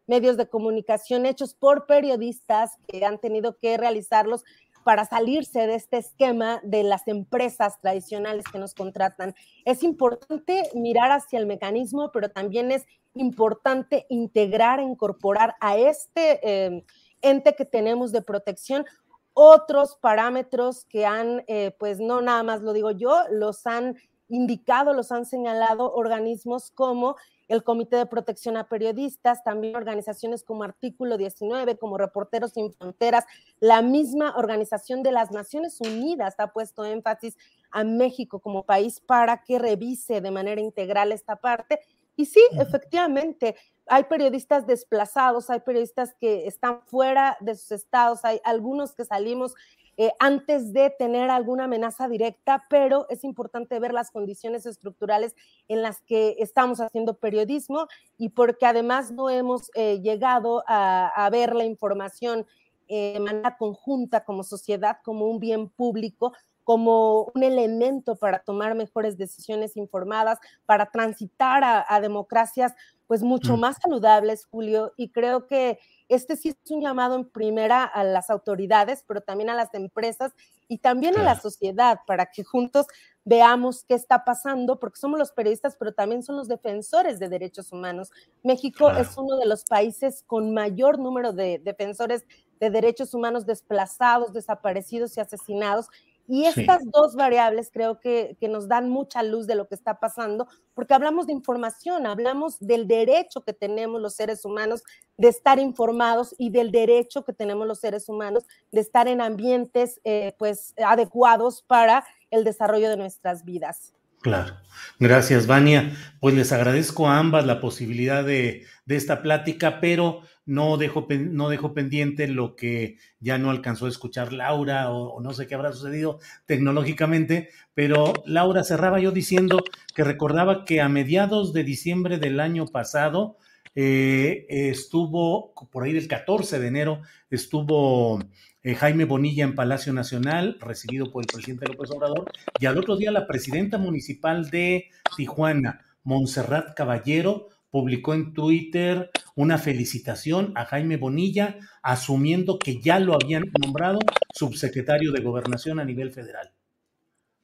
medios 0.06 0.36
de 0.36 0.48
comunicación 0.48 1.26
hechos 1.26 1.54
por 1.54 1.86
periodistas 1.86 2.72
que 2.88 3.04
han 3.04 3.18
tenido 3.18 3.56
que 3.58 3.76
realizarlos 3.76 4.44
para 4.82 5.04
salirse 5.04 5.66
de 5.66 5.74
este 5.74 5.98
esquema 5.98 6.60
de 6.62 6.82
las 6.82 7.08
empresas 7.08 7.80
tradicionales 7.80 8.44
que 8.50 8.58
nos 8.58 8.74
contratan. 8.74 9.34
Es 9.64 9.82
importante 9.82 10.70
mirar 10.74 11.10
hacia 11.10 11.38
el 11.38 11.46
mecanismo, 11.46 12.10
pero 12.12 12.30
también 12.30 12.70
es 12.70 12.86
importante 13.14 14.06
integrar 14.08 14.80
incorporar 14.80 15.54
a 15.60 15.76
este 15.76 16.40
eh, 16.42 16.84
ente 17.20 17.54
que 17.54 17.64
tenemos 17.64 18.12
de 18.12 18.22
protección 18.22 18.86
otros 19.34 19.96
parámetros 19.96 20.84
que 20.84 21.06
han, 21.06 21.44
eh, 21.46 21.74
pues 21.78 22.00
no 22.00 22.20
nada 22.20 22.42
más 22.42 22.60
lo 22.62 22.72
digo 22.72 22.90
yo, 22.90 23.22
los 23.30 23.66
han 23.66 23.96
indicado, 24.28 24.92
los 24.94 25.12
han 25.12 25.26
señalado 25.26 25.92
organismos 25.92 26.70
como 26.70 27.16
el 27.52 27.62
Comité 27.62 27.96
de 27.96 28.06
Protección 28.06 28.56
a 28.56 28.66
Periodistas, 28.66 29.44
también 29.44 29.76
organizaciones 29.76 30.42
como 30.42 30.64
Artículo 30.64 31.18
19, 31.18 31.76
como 31.76 31.98
Reporteros 31.98 32.52
Sin 32.52 32.72
Fronteras, 32.72 33.26
la 33.60 33.82
misma 33.82 34.34
Organización 34.38 35.02
de 35.02 35.12
las 35.12 35.30
Naciones 35.30 35.78
Unidas 35.82 36.34
ha 36.38 36.54
puesto 36.54 36.82
énfasis 36.86 37.36
a 37.70 37.84
México 37.84 38.40
como 38.40 38.62
país 38.62 39.00
para 39.00 39.42
que 39.42 39.58
revise 39.58 40.22
de 40.22 40.30
manera 40.30 40.62
integral 40.62 41.12
esta 41.12 41.36
parte. 41.36 41.80
Y 42.16 42.24
sí, 42.24 42.40
efectivamente, 42.52 43.54
hay 43.86 44.04
periodistas 44.04 44.66
desplazados, 44.66 45.50
hay 45.50 45.60
periodistas 45.60 46.14
que 46.18 46.46
están 46.46 46.80
fuera 46.86 47.36
de 47.40 47.54
sus 47.54 47.72
estados, 47.72 48.24
hay 48.24 48.40
algunos 48.44 48.94
que 48.94 49.04
salimos 49.04 49.54
eh, 49.98 50.10
antes 50.18 50.72
de 50.72 50.88
tener 50.90 51.28
alguna 51.28 51.64
amenaza 51.64 52.08
directa, 52.08 52.64
pero 52.70 53.06
es 53.10 53.24
importante 53.24 53.78
ver 53.78 53.92
las 53.92 54.10
condiciones 54.10 54.64
estructurales 54.64 55.34
en 55.68 55.82
las 55.82 56.00
que 56.00 56.36
estamos 56.38 56.80
haciendo 56.80 57.14
periodismo 57.14 57.86
y 58.16 58.30
porque 58.30 58.64
además 58.64 59.10
no 59.10 59.28
hemos 59.28 59.70
eh, 59.74 60.00
llegado 60.00 60.64
a, 60.66 61.28
ver 61.30 61.54
la 61.54 61.64
información 61.64 62.46
eh, 62.88 63.12
de 63.14 63.20
manera 63.20 63.56
conjunta 63.58 64.24
como 64.24 64.44
sociedad, 64.44 64.96
como 65.04 65.26
un 65.26 65.38
bien 65.38 65.68
público, 65.68 66.32
como 66.64 67.30
un 67.34 67.42
elemento 67.42 68.16
para 68.16 68.38
tomar 68.38 68.74
mejores 68.74 69.18
decisiones 69.18 69.76
informadas, 69.76 70.38
para 70.64 70.86
transitar 70.86 71.62
a, 71.64 72.00
democracias 72.00 72.72
pues 73.12 73.22
mucho 73.22 73.58
mm. 73.58 73.60
más 73.60 73.76
saludables, 73.76 74.46
Julio, 74.46 74.94
y 74.96 75.10
creo 75.10 75.46
que 75.46 75.78
este 76.08 76.34
sí 76.34 76.48
es 76.48 76.70
un 76.70 76.80
llamado 76.80 77.14
en 77.14 77.28
primera 77.28 77.84
a 77.84 78.04
las 78.04 78.30
autoridades, 78.30 79.04
pero 79.06 79.20
también 79.20 79.50
a 79.50 79.54
las 79.54 79.74
empresas 79.74 80.32
y 80.66 80.78
también 80.78 81.18
a 81.18 81.22
la 81.22 81.38
sociedad 81.38 82.00
para 82.06 82.30
que 82.30 82.42
juntos 82.42 82.86
veamos 83.26 83.84
qué 83.86 83.96
está 83.96 84.24
pasando, 84.24 84.80
porque 84.80 84.98
somos 84.98 85.18
los 85.18 85.30
periodistas, 85.30 85.76
pero 85.78 85.92
también 85.92 86.22
son 86.22 86.38
los 86.38 86.48
defensores 86.48 87.18
de 87.18 87.28
derechos 87.28 87.70
humanos. 87.70 88.10
México 88.42 88.90
es 88.90 89.14
uno 89.18 89.36
de 89.36 89.44
los 89.44 89.64
países 89.64 90.24
con 90.26 90.54
mayor 90.54 90.98
número 90.98 91.34
de 91.34 91.58
defensores 91.58 92.24
de 92.60 92.70
derechos 92.70 93.12
humanos 93.12 93.44
desplazados, 93.44 94.32
desaparecidos 94.32 95.18
y 95.18 95.20
asesinados. 95.20 95.88
Y 96.28 96.46
estas 96.46 96.80
dos 96.90 97.14
variables 97.16 97.70
creo 97.72 97.98
que, 98.00 98.36
que, 98.40 98.48
nos 98.48 98.68
dan 98.68 98.88
mucha 98.88 99.22
luz 99.22 99.46
de 99.46 99.54
lo 99.54 99.68
que 99.68 99.74
está 99.74 99.98
pasando, 99.98 100.46
porque 100.74 100.94
hablamos 100.94 101.26
de 101.26 101.32
información, 101.32 102.06
hablamos 102.06 102.58
del 102.60 102.86
derecho 102.86 103.42
que 103.42 103.52
tenemos 103.52 104.00
los 104.00 104.14
seres 104.14 104.44
humanos 104.44 104.82
de 105.16 105.28
estar 105.28 105.58
informados 105.58 106.34
y 106.38 106.50
del 106.50 106.70
derecho 106.70 107.24
que 107.24 107.32
tenemos 107.32 107.66
los 107.66 107.80
seres 107.80 108.08
humanos 108.08 108.46
de 108.70 108.80
estar 108.80 109.08
en 109.08 109.20
ambientes 109.20 110.00
eh, 110.04 110.34
pues 110.38 110.74
adecuados 110.84 111.62
para 111.62 112.04
el 112.30 112.44
desarrollo 112.44 112.88
de 112.88 112.96
nuestras 112.96 113.44
vidas. 113.44 113.92
Claro. 114.22 114.54
Gracias, 114.98 115.48
Vania. 115.48 115.96
Pues 116.20 116.34
les 116.34 116.52
agradezco 116.52 117.08
a 117.08 117.18
ambas 117.18 117.44
la 117.44 117.60
posibilidad 117.60 118.24
de, 118.24 118.66
esta 118.86 119.20
plática, 119.20 119.80
pero 119.80 120.22
no 120.44 120.76
dejo, 120.76 121.06
no 121.08 121.48
dejo 121.48 121.74
pendiente 121.74 122.28
lo 122.28 122.54
que 122.54 122.98
ya 123.18 123.38
no 123.38 123.50
alcanzó 123.50 123.86
a 123.86 123.88
escuchar 123.88 124.32
Laura 124.32 124.90
o, 124.90 125.20
no 125.20 125.32
sé 125.32 125.46
qué 125.46 125.54
habrá 125.54 125.72
sucedido 125.72 126.20
tecnológicamente, 126.46 127.48
pero 127.74 128.12
Laura 128.26 128.62
cerraba 128.64 129.00
yo 129.00 129.10
diciendo 129.10 129.58
que 129.94 130.04
recordaba 130.04 130.64
que 130.64 130.80
a 130.80 130.88
mediados 130.88 131.52
de 131.52 131.64
diciembre 131.64 132.18
del 132.18 132.38
año 132.38 132.66
pasado 132.66 133.38
eh, 133.74 134.46
estuvo, 134.48 135.54
por 135.70 135.84
ahí 135.84 135.92
del 135.92 136.08
14 136.08 136.58
de 136.58 136.66
enero, 136.66 137.02
estuvo 137.30 138.20
eh, 138.62 138.74
Jaime 138.74 139.04
Bonilla 139.04 139.44
en 139.44 139.54
Palacio 139.54 139.92
Nacional, 139.92 140.58
recibido 140.60 141.10
por 141.10 141.22
el 141.22 141.26
presidente 141.32 141.66
López 141.66 141.90
Obrador, 141.90 142.30
y 142.60 142.66
al 142.66 142.78
otro 142.78 142.96
día 142.96 143.10
la 143.10 143.26
presidenta 143.26 143.78
municipal 143.78 144.50
de 144.50 144.90
Tijuana, 145.16 145.80
Montserrat 146.04 146.74
Caballero, 146.74 147.48
publicó 147.70 148.12
en 148.12 148.34
Twitter 148.34 149.10
una 149.34 149.56
felicitación 149.56 150.52
a 150.56 150.66
Jaime 150.66 150.98
Bonilla, 150.98 151.56
asumiendo 151.82 152.58
que 152.58 152.80
ya 152.80 153.00
lo 153.00 153.14
habían 153.14 153.50
nombrado 153.62 153.98
subsecretario 154.34 155.10
de 155.10 155.22
Gobernación 155.22 155.80
a 155.80 155.84
nivel 155.84 156.12
federal. 156.12 156.52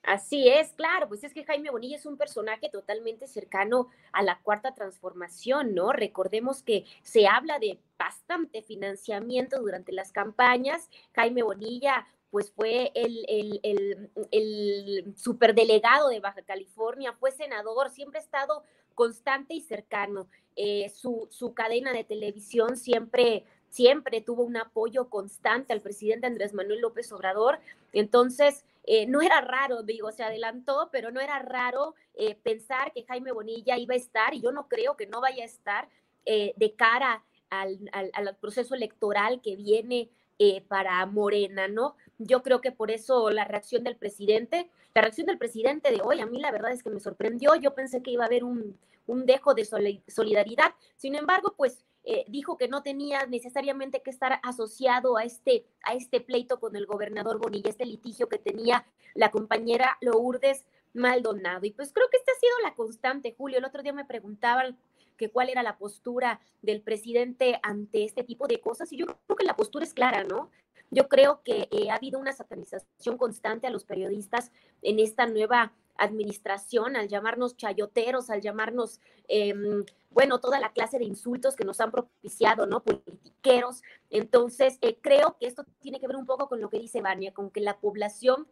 Así 0.08 0.48
es, 0.48 0.72
claro, 0.72 1.06
pues 1.06 1.22
es 1.22 1.34
que 1.34 1.44
Jaime 1.44 1.70
Bonilla 1.70 1.96
es 1.96 2.06
un 2.06 2.16
personaje 2.16 2.70
totalmente 2.70 3.26
cercano 3.26 3.90
a 4.10 4.22
la 4.22 4.40
cuarta 4.40 4.74
transformación, 4.74 5.74
¿no? 5.74 5.92
Recordemos 5.92 6.62
que 6.62 6.86
se 7.02 7.26
habla 7.26 7.58
de 7.58 7.78
bastante 7.98 8.62
financiamiento 8.62 9.60
durante 9.60 9.92
las 9.92 10.10
campañas. 10.10 10.88
Jaime 11.12 11.42
Bonilla, 11.42 12.06
pues 12.30 12.50
fue 12.50 12.90
el, 12.94 13.22
el, 13.28 13.60
el, 13.62 14.10
el 14.30 15.14
superdelegado 15.14 16.08
de 16.08 16.20
Baja 16.20 16.40
California, 16.40 17.12
fue 17.20 17.30
senador, 17.30 17.90
siempre 17.90 18.18
ha 18.18 18.22
estado 18.22 18.62
constante 18.94 19.52
y 19.52 19.60
cercano. 19.60 20.26
Eh, 20.56 20.88
su, 20.88 21.28
su 21.30 21.52
cadena 21.52 21.92
de 21.92 22.04
televisión 22.04 22.78
siempre 22.78 23.44
siempre 23.68 24.22
tuvo 24.22 24.44
un 24.44 24.56
apoyo 24.56 25.10
constante 25.10 25.74
al 25.74 25.82
presidente 25.82 26.26
Andrés 26.26 26.54
Manuel 26.54 26.80
López 26.80 27.12
Obrador. 27.12 27.58
Entonces, 27.92 28.64
eh, 28.84 29.06
no 29.06 29.20
era 29.20 29.40
raro, 29.40 29.82
digo, 29.82 30.10
se 30.12 30.22
adelantó, 30.22 30.88
pero 30.92 31.10
no 31.10 31.20
era 31.20 31.38
raro 31.38 31.94
eh, 32.14 32.34
pensar 32.34 32.92
que 32.92 33.04
Jaime 33.04 33.32
Bonilla 33.32 33.76
iba 33.76 33.94
a 33.94 33.98
estar, 33.98 34.34
y 34.34 34.40
yo 34.40 34.52
no 34.52 34.68
creo 34.68 34.96
que 34.96 35.06
no 35.06 35.20
vaya 35.20 35.42
a 35.42 35.46
estar 35.46 35.88
eh, 36.24 36.54
de 36.56 36.74
cara 36.74 37.24
al, 37.50 38.36
proceso 38.40 38.74
electoral 38.74 39.40
que 39.42 39.56
viene 39.56 40.10
para 40.68 41.04
Morena, 41.06 41.66
¿no? 41.66 41.96
Yo 42.18 42.42
creo 42.42 42.60
que 42.60 42.70
por 42.70 42.92
eso 42.92 43.30
la 43.30 43.44
reacción 43.44 43.82
del 43.82 43.96
presidente, 43.96 44.70
la 44.94 45.02
reacción 45.02 45.26
del 45.26 45.38
presidente 45.38 45.90
de 45.90 46.00
hoy, 46.00 46.20
a 46.20 46.26
mí 46.26 46.40
la 46.40 46.52
verdad 46.52 46.70
es 46.70 46.82
que 46.82 46.90
me 46.90 47.00
sorprendió, 47.00 47.56
yo 47.56 47.74
pensé 47.74 48.02
que 48.02 48.12
iba 48.12 48.22
a 48.22 48.28
haber 48.28 48.44
un, 48.44 48.78
un 49.08 49.26
dejo 49.26 49.54
de 49.54 49.64
solidaridad, 49.64 50.74
sin 50.96 51.16
embargo, 51.16 51.54
pues 51.56 51.84
eh, 52.04 52.24
dijo 52.28 52.56
que 52.56 52.68
no 52.68 52.82
tenía 52.82 53.26
necesariamente 53.26 54.02
que 54.02 54.10
estar 54.10 54.40
asociado 54.42 55.16
a 55.16 55.24
este, 55.24 55.66
a 55.82 55.94
este 55.94 56.20
pleito 56.20 56.58
con 56.58 56.76
el 56.76 56.86
gobernador 56.86 57.38
Bonilla, 57.38 57.70
este 57.70 57.84
litigio 57.84 58.28
que 58.28 58.38
tenía 58.38 58.86
la 59.14 59.30
compañera 59.30 59.98
Lourdes 60.00 60.64
Maldonado. 60.94 61.66
Y 61.66 61.72
pues 61.72 61.92
creo 61.92 62.08
que 62.10 62.16
esta 62.16 62.32
ha 62.32 62.40
sido 62.40 62.58
la 62.62 62.74
constante, 62.74 63.34
Julio. 63.36 63.58
El 63.58 63.64
otro 63.64 63.82
día 63.82 63.92
me 63.92 64.04
preguntaban 64.04 64.78
que 65.16 65.30
cuál 65.30 65.50
era 65.50 65.62
la 65.62 65.76
postura 65.76 66.40
del 66.62 66.80
presidente 66.80 67.58
ante 67.62 68.04
este 68.04 68.24
tipo 68.24 68.46
de 68.46 68.60
cosas 68.60 68.92
y 68.92 68.98
yo 68.98 69.06
creo 69.06 69.36
que 69.36 69.44
la 69.44 69.56
postura 69.56 69.84
es 69.84 69.92
clara, 69.92 70.24
¿no? 70.24 70.50
Yo 70.90 71.08
creo 71.08 71.42
que 71.42 71.68
eh, 71.70 71.90
ha 71.90 71.96
habido 71.96 72.18
una 72.18 72.32
satanización 72.32 73.18
constante 73.18 73.66
a 73.66 73.70
los 73.70 73.84
periodistas 73.84 74.50
en 74.80 74.98
esta 74.98 75.26
nueva 75.26 75.72
administración, 75.98 76.96
al 76.96 77.08
llamarnos 77.08 77.56
chayoteros, 77.56 78.30
al 78.30 78.40
llamarnos, 78.40 79.00
em, 79.26 79.84
bueno, 80.10 80.40
toda 80.40 80.58
la 80.58 80.72
clase 80.72 80.98
de 80.98 81.04
insultos 81.04 81.56
que 81.56 81.64
nos 81.64 81.80
han 81.80 81.90
propiciado, 81.90 82.66
¿no? 82.66 82.82
Politiqueros. 82.82 83.82
Entonces, 84.10 84.78
eh, 84.80 84.98
creo 85.00 85.36
que 85.38 85.46
esto 85.46 85.64
tiene 85.80 86.00
que 86.00 86.06
ver 86.06 86.16
un 86.16 86.26
poco 86.26 86.48
con 86.48 86.60
lo 86.60 86.70
que 86.70 86.78
dice 86.78 87.02
Vania, 87.02 87.34
con 87.34 87.50
que 87.50 87.60
la 87.60 87.78
población 87.78 88.48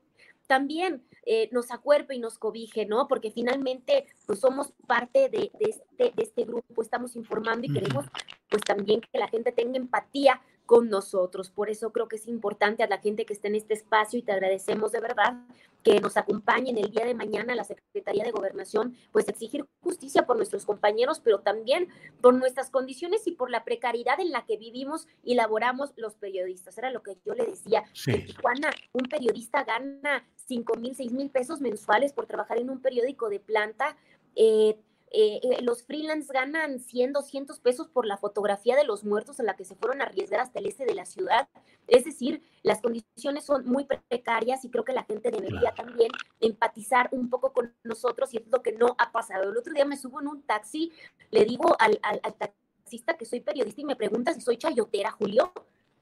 también 0.47 1.03
eh, 1.25 1.49
nos 1.53 1.71
acuerpe 1.71 2.15
y 2.15 2.19
nos 2.19 2.39
cobije, 2.39 2.87
¿no? 2.87 3.09
Porque 3.09 3.31
finalmente, 3.31 4.07
pues 4.27 4.41
somos 4.41 4.73
parte 4.87 5.29
de, 5.29 5.51
este, 5.59 6.13
de 6.15 6.23
este 6.23 6.45
grupo, 6.45 6.83
estamos 6.83 7.17
informando 7.17 7.67
y 7.67 7.73
queremos, 7.73 8.07
pues 8.49 8.63
también 8.63 9.01
que 9.01 9.19
la 9.19 9.29
gente 9.29 9.51
tenga 9.53 9.77
empatía 9.77 10.41
con 10.67 10.91
nosotros. 10.91 11.51
Por 11.51 11.71
eso 11.71 11.93
creo 11.93 12.09
que 12.09 12.17
es 12.17 12.27
importante 12.29 12.83
a 12.83 12.89
la 12.89 12.99
gente 12.99 13.25
que 13.25 13.33
está 13.33 13.49
en 13.49 13.55
este 13.55 13.75
espacio 13.75 14.19
y 14.19 14.23
te 14.23 14.33
agradecemos 14.33 14.93
de 14.93 15.01
verdad 15.01 15.37
que 15.83 16.01
nos 16.01 16.17
acompañen 16.17 16.77
el 16.79 16.91
día 16.91 17.05
de 17.05 17.15
mañana 17.15 17.53
a 17.53 17.57
la 17.57 17.63
Secretaría 17.63 18.25
de 18.25 18.33
Gobernación, 18.33 18.97
pues 19.13 19.29
exigir 19.29 19.65
justicia 19.81 20.27
por 20.27 20.37
nuestros 20.37 20.67
compañeros, 20.67 21.21
pero 21.21 21.39
también 21.39 21.89
por 22.21 22.35
nuestras 22.35 22.71
condiciones 22.71 23.25
y 23.29 23.33
por 23.33 23.51
la 23.51 23.65
precariedad 23.65 24.19
en 24.19 24.33
la 24.33 24.45
que 24.45 24.57
vivimos 24.57 25.07
y 25.23 25.37
laboramos 25.37 25.93
los 25.97 26.17
periodistas. 26.17 26.77
Era 26.77 26.91
lo 26.91 27.05
que 27.05 27.17
yo 27.25 27.35
le 27.35 27.47
decía. 27.47 27.85
En 28.07 28.27
Tijuana, 28.27 28.73
un 28.93 29.05
periodista 29.05 29.63
gana 29.63 30.27
5 30.47 30.75
mil, 30.75 30.97
6 30.97 31.13
mil 31.13 31.31
pesos 31.31 31.61
mensuales 31.61 32.13
por 32.13 32.27
trabajar 32.27 32.59
en 32.59 32.69
un 32.69 32.81
periódico 32.81 33.29
de 33.29 33.39
planta. 33.39 33.97
Eh, 34.35 34.77
eh, 35.13 35.41
eh, 35.43 35.63
los 35.63 35.85
freelance 35.85 36.33
ganan 36.33 36.81
100, 36.81 37.13
200 37.13 37.61
pesos 37.61 37.89
por 37.89 38.07
la 38.07 38.17
fotografía 38.17 38.77
de 38.77 38.85
los 38.85 39.05
muertos 39.05 39.39
en 39.39 39.47
la 39.47 39.55
que 39.55 39.65
se 39.65 39.77
fueron 39.77 40.01
a 40.03 40.05
arriesgar 40.05 40.41
hasta 40.41 40.59
el 40.59 40.67
este 40.67 40.85
de 40.85 40.95
la 40.95 41.07
ciudad. 41.07 41.49
Es 41.87 42.05
decir, 42.05 42.43
las 42.63 42.81
condiciones 42.81 43.45
son 43.45 43.67
muy 43.67 43.85
precarias 43.85 44.65
y 44.65 44.71
creo 44.71 44.85
que 44.85 44.93
la 44.93 45.05
gente 45.05 45.31
debería 45.31 45.73
también 45.75 46.11
empatizar 46.41 47.09
un 47.13 47.31
poco 47.31 47.53
con 47.53 47.73
nosotros 47.85 48.35
y 48.35 48.39
es 48.39 48.47
lo 48.49 48.63
que 48.63 48.73
no 48.73 48.97
ha 48.99 49.13
pasado. 49.13 49.51
El 49.51 49.57
otro 49.57 49.73
día 49.73 49.85
me 49.85 49.97
subo 49.97 50.21
en 50.21 50.29
un 50.29 50.43
taxi, 50.43 50.93
le 51.31 51.45
digo 51.45 51.77
al, 51.79 52.01
taxista 52.39 53.17
que 53.17 53.25
soy 53.25 53.41
periodista 53.41 53.81
y 53.81 53.85
me 53.85 53.97
pregunta 53.97 54.35
si 54.35 54.41
soy 54.41 54.57
chayotera, 54.57 55.13
Julio, 55.13 55.53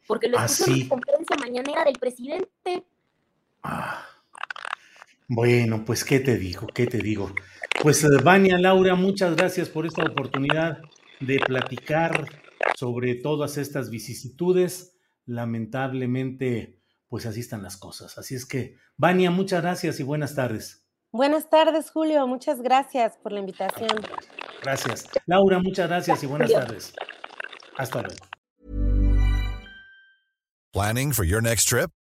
porque 0.07 0.29
lo 0.29 0.39
ah, 0.39 0.47
escuché 0.47 0.73
en 0.73 0.81
la 0.81 0.89
conferencia 0.89 1.37
mañanera 1.37 1.85
del 1.85 1.99
presidente. 1.99 2.87
Ah. 3.63 4.14
Bueno, 5.29 5.85
pues, 5.85 6.05
¿qué 6.05 6.21
te 6.21 6.37
digo? 6.37 6.67
¿Qué 6.67 6.87
te 6.87 6.99
digo? 6.99 7.35
Pues 7.83 8.05
eh, 8.05 8.09
Vania, 8.23 8.59
Laura, 8.59 8.95
muchas 8.95 9.37
gracias 9.37 9.69
por 9.69 9.87
esta 9.87 10.05
oportunidad 10.05 10.79
de 11.21 11.39
platicar 11.39 12.27
sobre 12.77 13.15
todas 13.15 13.57
estas 13.57 13.91
vicisitudes. 13.91 14.97
Lamentablemente, 15.27 16.81
pues 17.09 17.27
así 17.27 17.41
están 17.41 17.63
las 17.63 17.77
cosas. 17.77 18.19
Así 18.19 18.35
es 18.35 18.45
que, 18.45 18.77
Vania, 18.97 19.31
muchas 19.31 19.63
gracias 19.63 19.99
y 20.01 20.03
buenas 20.03 20.35
tardes. 20.35 20.87
Buenas 21.11 21.49
tardes, 21.49 21.91
Julio. 21.91 22.27
Muchas 22.27 22.61
gracias 22.61 23.17
por 23.17 23.33
la 23.33 23.41
invitación. 23.41 23.89
Gracias. 24.63 25.09
Laura, 25.27 25.59
muchas 25.61 25.89
gracias 25.89 26.23
y 26.23 26.27
buenas 26.27 26.51
tardes. 26.51 26.93
Hasta 27.77 28.03
luego. 28.03 28.25
Planning 30.73 31.13
for 31.13 31.25
your 31.25 31.41
next 31.41 31.69
trip? 31.69 31.91